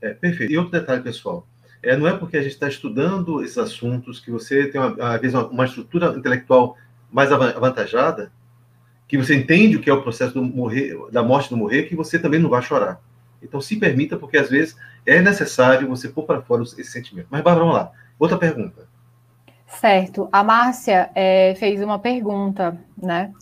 [0.00, 0.52] É, perfeito.
[0.52, 1.46] E outro detalhe, pessoal,
[1.82, 5.20] é, não é porque a gente está estudando esses assuntos que você tem, uma, às
[5.20, 6.76] vezes, uma, uma estrutura intelectual
[7.10, 8.30] mais avantajada,
[9.06, 12.18] que você entende o que é o processo morrer, da morte do morrer, que você
[12.18, 13.00] também não vai chorar.
[13.42, 14.76] Então, se permita, porque às vezes
[15.06, 17.28] é necessário você pôr para fora esse sentimento.
[17.30, 17.92] Mas, Bárbara, vamos lá.
[18.18, 18.86] Outra pergunta.
[19.66, 20.28] Certo.
[20.32, 23.32] A Márcia é, fez uma pergunta, né?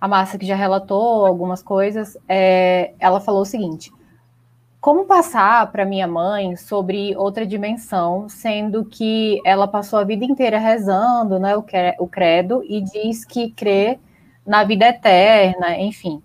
[0.00, 3.92] A Márcia, que já relatou algumas coisas, é, ela falou o seguinte:
[4.84, 10.58] como passar para minha mãe sobre outra dimensão, sendo que ela passou a vida inteira
[10.58, 13.98] rezando né, o credo e diz que crê
[14.46, 16.22] na vida eterna, enfim.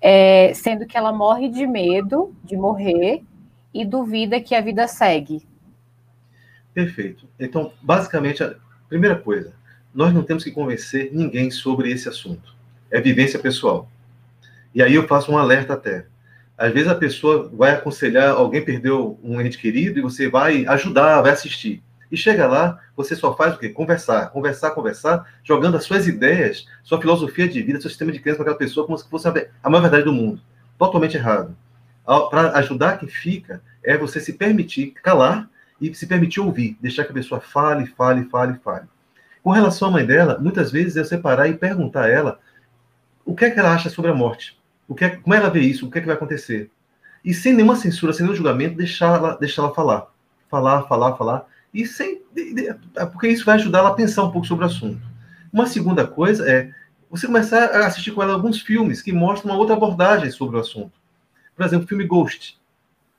[0.00, 3.22] É, sendo que ela morre de medo de morrer
[3.72, 5.46] e duvida que a vida segue.
[6.72, 7.28] Perfeito.
[7.38, 8.56] Então, basicamente, a
[8.88, 9.54] primeira coisa,
[9.94, 12.56] nós não temos que convencer ninguém sobre esse assunto.
[12.90, 13.88] É vivência pessoal.
[14.74, 16.06] E aí eu faço um alerta até.
[16.64, 21.20] Às vezes a pessoa vai aconselhar, alguém perdeu um ente querido e você vai ajudar,
[21.20, 21.82] vai assistir.
[22.10, 23.68] E chega lá, você só faz o quê?
[23.68, 28.38] Conversar, conversar, conversar, jogando as suas ideias, sua filosofia de vida, seu sistema de crença
[28.38, 30.40] para aquela pessoa como se fosse a maior verdade do mundo.
[30.78, 31.54] Totalmente errado.
[32.30, 37.10] Para ajudar quem fica, é você se permitir calar e se permitir ouvir, deixar que
[37.10, 38.86] a pessoa fale, fale, fale, fale.
[39.42, 42.40] Com relação à mãe dela, muitas vezes eu separar e perguntar a ela
[43.22, 44.56] o que é que ela acha sobre a morte
[44.88, 46.70] o que é, como ela vê isso, o que é que vai acontecer.
[47.24, 50.12] E sem nenhuma censura, sem nenhum julgamento, deixar ela, deixar ela falar.
[50.48, 51.46] Falar, falar, falar.
[51.72, 52.22] E sem.
[52.96, 55.00] É porque isso vai ajudar ela a pensar um pouco sobre o assunto.
[55.52, 56.70] Uma segunda coisa é
[57.10, 60.60] você começar a assistir com ela alguns filmes que mostram uma outra abordagem sobre o
[60.60, 60.92] assunto.
[61.56, 62.58] Por exemplo, o filme Ghost.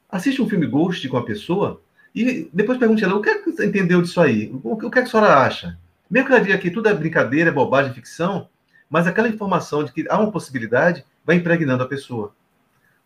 [0.10, 1.82] Assiste um filme Ghost com a pessoa
[2.14, 4.54] e depois pergunte a ela o que, é que você entendeu disso aí?
[4.64, 5.78] O que, é que a senhora acha?
[6.10, 8.48] Mesmo que ela diga que tudo é brincadeira, é bobagem, ficção,
[8.90, 12.34] mas aquela informação de que há uma possibilidade, vai impregnando a pessoa.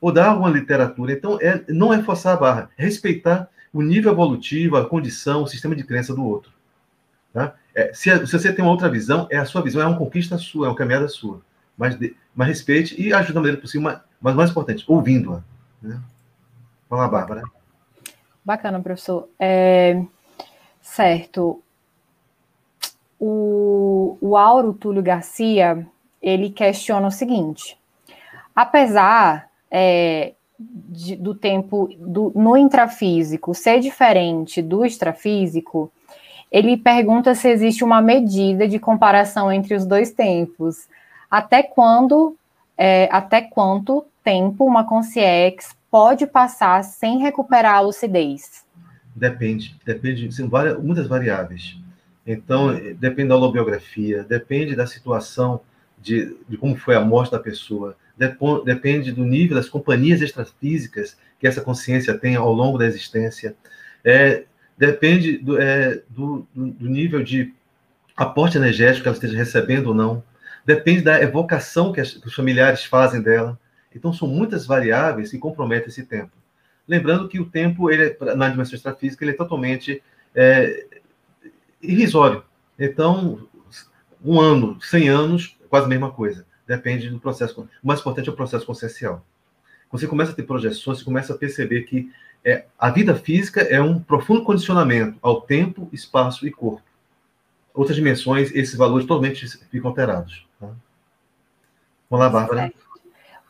[0.02, 1.14] Ou dar uma literatura.
[1.14, 5.48] Então, é, não é forçar a barra, é respeitar o nível evolutivo, a condição, o
[5.48, 6.52] sistema de crença do outro.
[7.34, 7.56] Tá?
[7.76, 10.38] É, se, se, você tem uma outra visão, é a sua visão, é uma conquista
[10.38, 11.42] sua, é uma caminhada sua.
[11.78, 15.42] Mas, de, mas respeite e ajude da maneira possível, mas, mas mais importante, ouvindo-a.
[15.82, 16.02] Né?
[16.90, 17.44] Vamos lá, Bárbara.
[18.44, 19.30] Bacana, professor.
[19.38, 20.04] É,
[20.82, 21.62] certo.
[23.20, 25.86] O, o Auro Túlio Garcia,
[26.22, 27.78] ele questiona o seguinte:
[28.60, 35.90] apesar é, de, do tempo do, no intrafísico ser diferente do extrafísico,
[36.52, 40.90] ele pergunta se existe uma medida de comparação entre os dois tempos.
[41.32, 42.36] Até quando,
[42.78, 48.66] é, até quanto tempo uma consciex pode passar sem recuperar a lucidez?
[49.16, 51.78] Depende, depende, são várias, muitas variáveis.
[52.28, 55.62] Então, depende da holobiografia, depende da situação
[55.98, 57.96] de, de como foi a morte da pessoa,
[58.66, 63.56] depende do nível das companhias extrafísicas que essa consciência tem ao longo da existência,
[64.04, 64.44] é,
[64.78, 67.54] depende do, é, do, do, nível de
[68.16, 70.22] aporte energético que ela esteja recebendo ou não,
[70.66, 73.58] depende da evocação que, as, que os familiares fazem dela.
[73.96, 76.32] Então, são muitas variáveis que comprometem esse tempo.
[76.88, 80.04] Lembrando que o tempo, ele, é, na dimensão extrafísica, ele é totalmente
[80.36, 80.86] é,
[81.82, 82.44] irrisório.
[82.78, 83.48] Então,
[84.24, 87.62] um ano, 100 anos, quase a mesma coisa depende do processo.
[87.62, 89.26] O mais importante é o processo consciencial.
[89.92, 92.12] Você começa a ter projeções, você começa a perceber que
[92.46, 96.84] é, a vida física é um profundo condicionamento ao tempo, espaço e corpo.
[97.74, 100.48] Outras dimensões, esses valores totalmente ficam alterados.
[100.60, 100.68] Tá?
[102.08, 102.72] Vamos lá, Bárbara.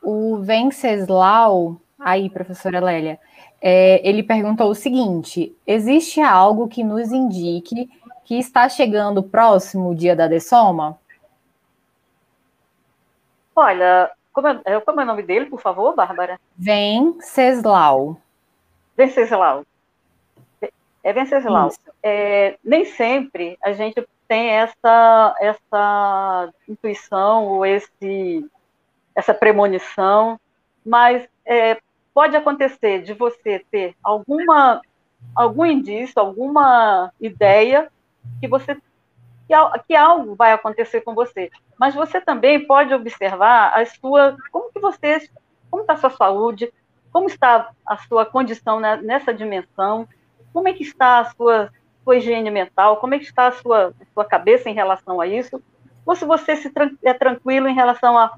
[0.01, 3.19] O Venceslau, aí, professora Lélia,
[3.61, 7.89] é, ele perguntou o seguinte: existe algo que nos indique
[8.23, 10.97] que está chegando próximo o dia da dessoma?
[13.59, 16.39] Olha, como é, é, como é o nome dele, por favor, Bárbara?
[16.57, 18.17] Venceslau.
[18.95, 19.65] Venceslau.
[21.03, 21.69] É Venceslau.
[22.01, 28.49] É, nem sempre a gente tem essa, essa intuição ou esse,
[29.13, 30.39] essa premonição,
[30.85, 31.77] mas é,
[32.13, 34.81] pode acontecer de você ter alguma,
[35.35, 37.91] algum indício, alguma ideia
[38.39, 38.77] que você
[39.49, 41.49] que, que algo vai acontecer com você.
[41.77, 45.27] Mas você também pode observar a sua, como que você,
[45.71, 46.71] como está a sua saúde,
[47.11, 50.07] como está a sua condição nessa dimensão,
[50.53, 51.71] como é que está a sua,
[52.03, 55.25] sua higiene mental, como é que está a sua, a sua cabeça em relação a
[55.25, 55.61] isso,
[56.05, 56.71] ou se você se
[57.03, 58.35] é tranquilo em relação a,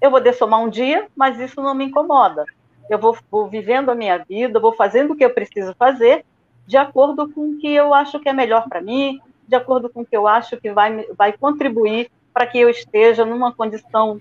[0.00, 2.44] eu vou dessomar um dia, mas isso não me incomoda.
[2.88, 6.24] Eu vou, vou vivendo a minha vida, vou fazendo o que eu preciso fazer,
[6.66, 10.02] de acordo com o que eu acho que é melhor para mim, de acordo com
[10.02, 14.20] o que eu acho que vai, vai contribuir para que eu esteja numa condição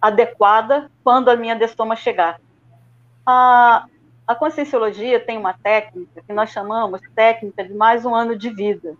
[0.00, 2.40] adequada quando a minha destoma chegar.
[3.26, 3.86] A,
[4.26, 8.96] a conscienciologia tem uma técnica que nós chamamos técnica de mais um ano de vida.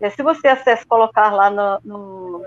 [0.00, 2.44] E se você acessa, colocar lá no, no,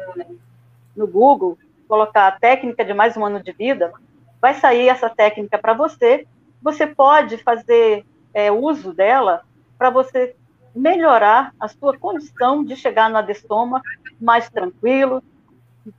[0.95, 3.93] no Google, colocar a técnica de mais um ano de vida,
[4.41, 6.28] vai sair essa técnica para você.
[6.62, 9.43] Você pode fazer é, uso dela
[9.78, 10.36] para você
[10.78, 13.82] melhorar a sua condição de chegar no adestoma
[14.20, 15.24] mais tranquilo,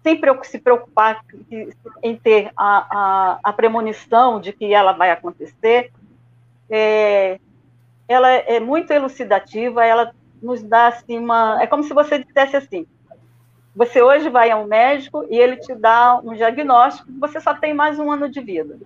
[0.03, 1.25] sem se preocupar
[2.03, 5.91] em ter a, a, a premonição de que ela vai acontecer.
[6.71, 7.41] É,
[8.07, 11.63] ela é muito elucidativa, ela nos dá assim uma.
[11.63, 12.87] É como se você dissesse assim:
[13.75, 17.75] você hoje vai a um médico e ele te dá um diagnóstico, você só tem
[17.75, 18.79] mais um ano de vida.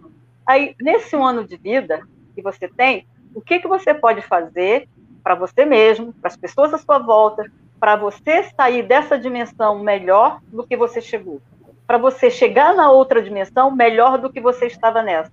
[0.47, 4.89] Aí, nesse um ano de vida que você tem, o que, que você pode fazer
[5.23, 7.45] para você mesmo, para as pessoas à sua volta,
[7.79, 11.41] para você sair dessa dimensão melhor do que você chegou,
[11.87, 15.33] para você chegar na outra dimensão melhor do que você estava nessa.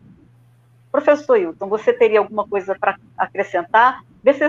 [0.91, 4.01] Professor Hilton, você teria alguma coisa para acrescentar?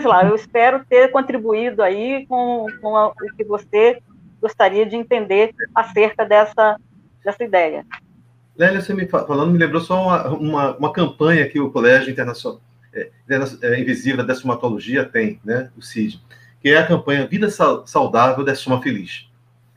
[0.04, 4.00] lá, eu espero ter contribuído aí com, com a, o que você
[4.40, 6.76] gostaria de entender acerca dessa,
[7.22, 7.84] dessa ideia.
[8.56, 12.60] Lélia, você me falando, me lembrou só uma, uma, uma campanha que o Colégio Internacional
[13.78, 16.20] Invisível da Dessomatologia tem, né, o CID,
[16.60, 19.28] que é a campanha Vida Saudável, Dessoma Feliz.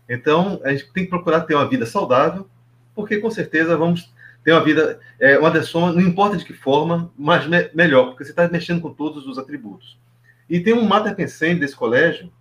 [0.10, 2.48] Então, a gente tem que procurar ter uma vida saudável,
[2.94, 4.12] porque com certeza vamos
[4.44, 8.26] ter uma vida, é, uma dessoma, não importa de que forma, mas me melhor, porque
[8.26, 9.98] você está mexendo com todos os atributos.
[10.50, 12.32] E tem um mater pensando desse colégio,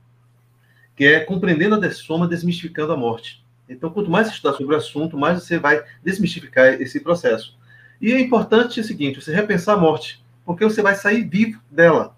[0.96, 3.42] que é compreendendo a dessoma, desmistificando a morte.
[3.68, 7.56] Então, quanto mais você estudar sobre o assunto, mais você vai desmistificar esse processo.
[8.00, 12.16] E é importante o seguinte, você repensar a morte, porque você vai sair vivo dela.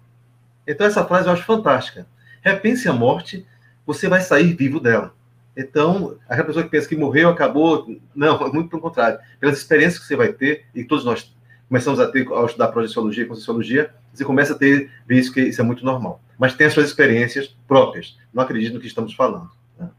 [0.67, 2.07] Então, essa frase eu acho fantástica.
[2.41, 3.45] Repense a morte,
[3.85, 5.13] você vai sair vivo dela.
[5.55, 9.19] Então, aquela pessoa que pensa que morreu, acabou, não, muito pelo contrário.
[9.39, 11.33] Pelas experiências que você vai ter, e todos nós
[11.69, 15.41] começamos a ter ao estudar projeciologia e conscienciologia, você começa a ter, ver isso que
[15.41, 16.21] isso é muito normal.
[16.37, 18.17] Mas tem as suas experiências próprias.
[18.33, 19.49] Não acredito no que estamos falando.
[19.77, 19.89] Né?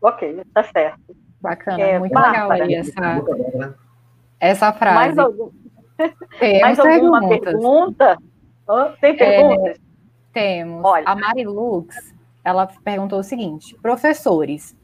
[0.00, 1.16] Ok, tá certo.
[1.40, 3.24] Bacana, é, muito legal aí essa,
[4.38, 4.96] essa frase.
[4.96, 5.50] Mais, algum...
[6.60, 8.16] Mais alguma pergunta?
[9.00, 9.76] Tem perguntas?
[9.76, 9.80] É,
[10.32, 10.84] temos.
[10.84, 11.04] Olha.
[11.06, 14.76] A Marilux, ela perguntou o seguinte: professores,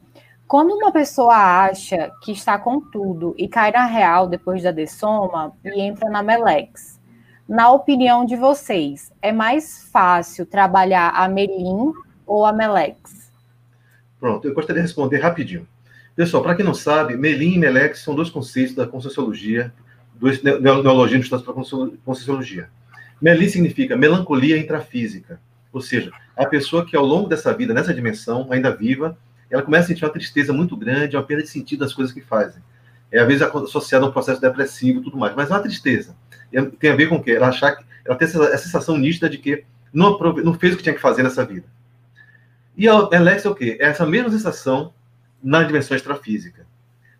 [0.46, 5.52] quando uma pessoa acha que está com tudo e cai na real depois da dessoma
[5.64, 7.00] e entra na Melex,
[7.48, 11.92] na opinião de vocês, é mais fácil trabalhar a Melim
[12.26, 13.30] ou a Melex?
[14.18, 15.66] Pronto, eu gostaria de responder rapidinho.
[16.16, 19.72] Pessoal, para quem não sabe, Melim e Melex são dois conceitos da Conscienciologia,
[20.18, 21.54] dois neologismos para a
[22.04, 22.68] Conscienciologia.
[23.20, 25.40] Melim significa melancolia intrafísica,
[25.72, 29.16] ou seja, a pessoa que ao longo dessa vida, nessa dimensão, ainda viva,
[29.50, 32.20] ela começa a sentir uma tristeza muito grande, uma perda de sentido das coisas que
[32.20, 32.62] fazem.
[33.10, 36.16] É, às vezes associada a um processo depressivo e tudo mais, mas é uma tristeza.
[36.78, 37.32] Tem a ver com o quê?
[37.32, 40.82] Ela achar que ela tem essa, sensação nítida de que não, não fez o que
[40.82, 41.66] tinha que fazer nessa vida.
[42.76, 43.78] E a Alex é o quê?
[43.80, 44.92] É essa mesma sensação
[45.42, 46.66] na dimensão extrafísica.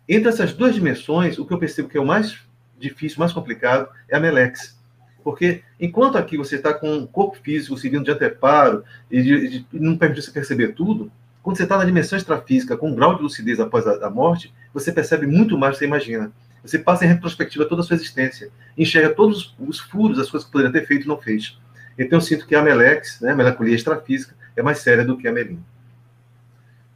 [0.07, 2.37] Entre essas duas dimensões, o que eu percebo que é o mais
[2.79, 4.77] difícil, mais complicado, é a Melex.
[5.23, 9.67] Porque enquanto aqui você está com um corpo físico servindo de anteparo e, de, de,
[9.73, 11.11] não permite você perceber tudo,
[11.43, 14.53] quando você está na dimensão extrafísica, com um grau de lucidez após a, a, morte,
[14.73, 16.31] você percebe muito mais do que você imagina.
[16.63, 20.51] Você passa em retrospectiva toda a sua existência, enxerga todos os furos, as coisas que
[20.51, 21.57] poderia ter feito e não fez.
[21.97, 25.27] Então eu sinto que a Melex, né, a melancolia extrafísica, é mais séria do que
[25.27, 25.63] a Melim.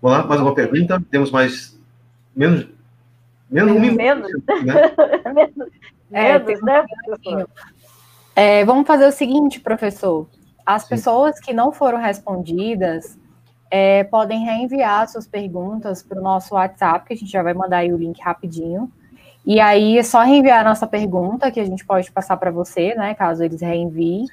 [0.01, 1.01] Vamos lá, mais alguma pergunta?
[1.11, 1.79] Temos mais.
[2.35, 2.67] Menos.
[3.51, 3.97] Menos um minuto.
[3.97, 4.31] Menos.
[4.63, 5.71] Né?
[6.11, 6.85] É, menos, né,
[8.35, 10.27] É, vamos fazer o seguinte, professor.
[10.65, 10.89] As Sim.
[10.89, 13.19] pessoas que não foram respondidas,
[13.69, 17.77] é, podem reenviar suas perguntas para o nosso WhatsApp, que a gente já vai mandar
[17.77, 18.91] aí o link rapidinho.
[19.45, 22.93] E aí é só reenviar a nossa pergunta, que a gente pode passar para você,
[22.93, 24.27] né, caso eles reenviem.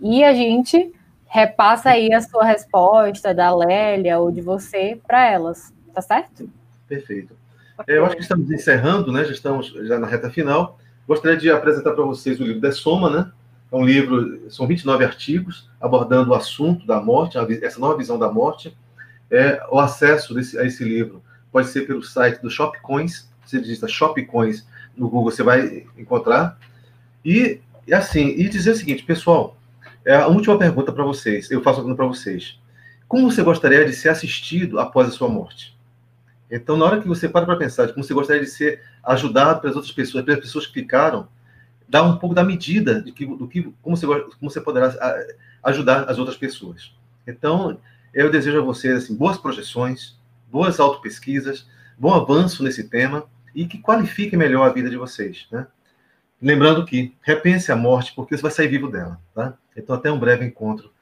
[0.00, 0.92] E a gente
[1.26, 6.48] repassa aí a sua resposta da Lélia ou de você para elas, tá certo?
[6.88, 7.36] Perfeito.
[7.86, 9.24] É, eu acho que estamos encerrando, né?
[9.24, 10.78] Já estamos já na reta final.
[11.06, 13.32] Gostaria de apresentar para vocês o livro da Soma, né?
[13.70, 18.30] É um livro, são 29 artigos abordando o assunto da morte, essa nova visão da
[18.30, 18.76] morte.
[19.30, 23.88] É, o acesso desse, a esse livro pode ser pelo site do Shopcoins, você digita
[23.88, 24.66] Shopcoins
[24.96, 26.58] no Google, você vai encontrar.
[27.24, 27.60] E
[27.92, 29.56] assim, e dizer o seguinte, pessoal,
[30.04, 32.58] é a última pergunta para vocês, eu faço pergunta para vocês.
[33.08, 35.73] Como você gostaria de ser assistido após a sua morte?
[36.54, 39.60] Então, na hora que você para para pensar de como você gostaria de ser ajudado
[39.60, 41.26] pelas outras pessoas, pelas pessoas que ficaram,
[41.88, 44.94] dá um pouco da medida de que, do que como você, como você poderá
[45.64, 46.94] ajudar as outras pessoas.
[47.26, 47.80] Então,
[48.14, 50.16] eu desejo a vocês assim, boas projeções,
[50.48, 55.66] boas autopesquisas, bom avanço nesse tema e que qualifique melhor a vida de vocês, né?
[56.40, 59.58] Lembrando que repense a morte, porque você vai sair vivo dela, tá?
[59.76, 60.92] Então, até um breve encontro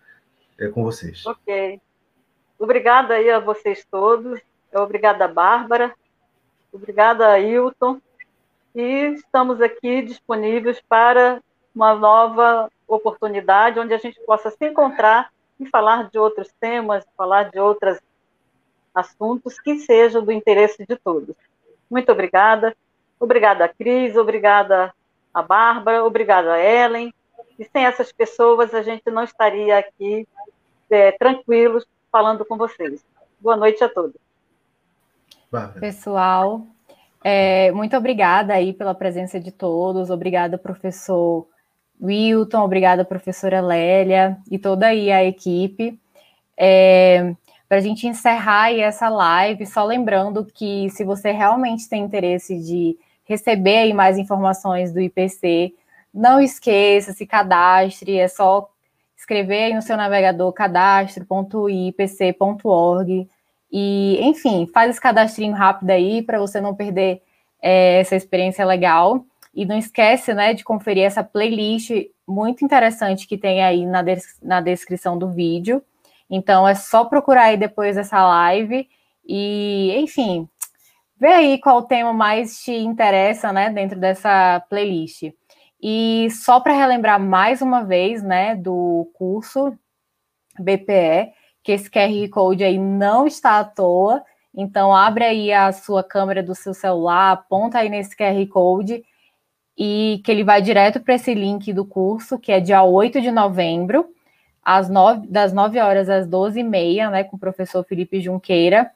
[0.59, 1.27] é, com vocês.
[1.27, 1.79] Ok.
[2.59, 4.41] Obrigada aí a vocês todos.
[4.75, 5.95] Obrigada, Bárbara.
[6.73, 8.01] Obrigada, Hilton.
[8.75, 11.43] E estamos aqui disponíveis para
[11.75, 17.51] uma nova oportunidade onde a gente possa se encontrar e falar de outros temas, falar
[17.51, 17.99] de outros
[18.95, 21.35] assuntos que sejam do interesse de todos.
[21.91, 22.75] Muito obrigada.
[23.21, 24.17] Obrigada, Cris.
[24.17, 24.95] Obrigada,
[25.33, 26.05] a Bárbara.
[26.05, 27.13] Obrigada, Ellen.
[27.59, 30.27] E sem essas pessoas, a gente não estaria aqui
[30.91, 33.05] é, tranquilos falando com vocês.
[33.41, 34.17] Boa noite a todos.
[35.79, 36.67] Pessoal,
[37.23, 40.09] é, muito obrigada aí pela presença de todos.
[40.09, 41.47] Obrigada, professor
[42.01, 42.65] Wilton.
[42.65, 46.01] Obrigada, professora Lélia e toda aí a equipe.
[46.57, 47.35] É,
[47.69, 52.59] Para a gente encerrar aí essa live, só lembrando que se você realmente tem interesse
[52.59, 55.75] de receber aí mais informações do IPC,
[56.13, 58.69] não esqueça, se cadastre, é só
[59.17, 63.29] escrever aí no seu navegador cadastro.ipc.org
[63.73, 67.23] e, enfim, faz esse cadastrinho rápido aí para você não perder
[67.61, 69.25] é, essa experiência legal.
[69.55, 71.91] E não esquece, né, de conferir essa playlist
[72.27, 75.83] muito interessante que tem aí na, des na descrição do vídeo.
[76.29, 78.89] Então é só procurar aí depois dessa live
[79.27, 80.49] e, enfim,
[81.19, 85.33] ver aí qual tema mais te interessa, né, dentro dessa playlist.
[85.83, 89.77] E só para relembrar mais uma vez, né, do curso
[90.59, 91.33] BPE,
[91.63, 94.23] que esse QR Code aí não está à toa.
[94.55, 99.05] Então, abre aí a sua câmera do seu celular, aponta aí nesse QR Code
[99.77, 103.31] e que ele vai direto para esse link do curso, que é dia 8 de
[103.31, 104.07] novembro,
[104.63, 108.91] às 9, das 9 horas às 12 e meia, né, com o professor Felipe Junqueira.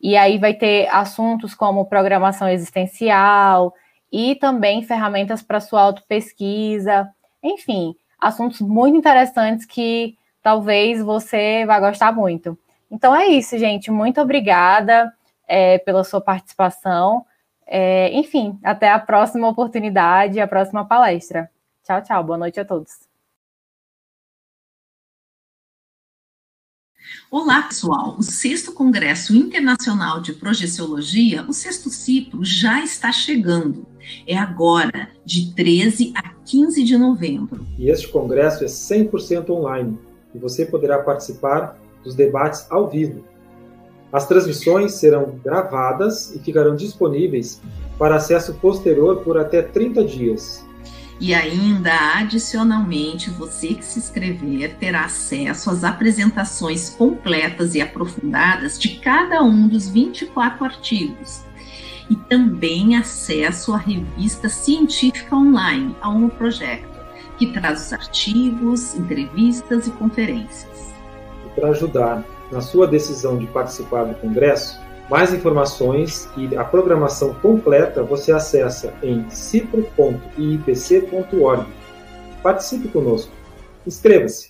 [0.00, 3.74] E aí vai ter assuntos como programação existencial
[4.10, 7.08] e também ferramentas para sua autopesquisa,
[7.42, 12.58] enfim, assuntos muito interessantes que talvez você vá gostar muito.
[12.90, 13.90] Então é isso, gente.
[13.90, 15.12] Muito obrigada
[15.46, 17.24] é, pela sua participação.
[17.66, 21.50] É, enfim, até a próxima oportunidade, a próxima palestra.
[21.84, 22.24] Tchau, tchau.
[22.24, 23.08] Boa noite a todos.
[27.30, 28.16] Olá, pessoal!
[28.18, 33.86] O sexto Congresso Internacional de Projeciologia, o sexto ciclo, já está chegando.
[34.26, 37.64] É agora, de 13 a 15 de novembro.
[37.78, 39.98] E este congresso é 100% online
[40.34, 43.24] e você poderá participar dos debates ao vivo.
[44.12, 47.60] As transmissões serão gravadas e ficarão disponíveis
[47.98, 50.66] para acesso posterior por até 30 dias.
[51.20, 58.96] E ainda, adicionalmente, você que se inscrever terá acesso às apresentações completas e aprofundadas de
[59.00, 61.42] cada um dos 24 artigos.
[62.08, 66.88] E também acesso à revista científica online, a um projeto,
[67.40, 70.92] que traz os artigos, entrevistas e conferências.
[71.46, 72.22] E para ajudar
[72.52, 74.78] na sua decisão de participar do congresso,
[75.08, 81.66] mais informações e a programação completa você acessa em cipro.iipc.org.
[82.42, 83.32] Participe conosco.
[83.86, 84.49] Inscreva-se!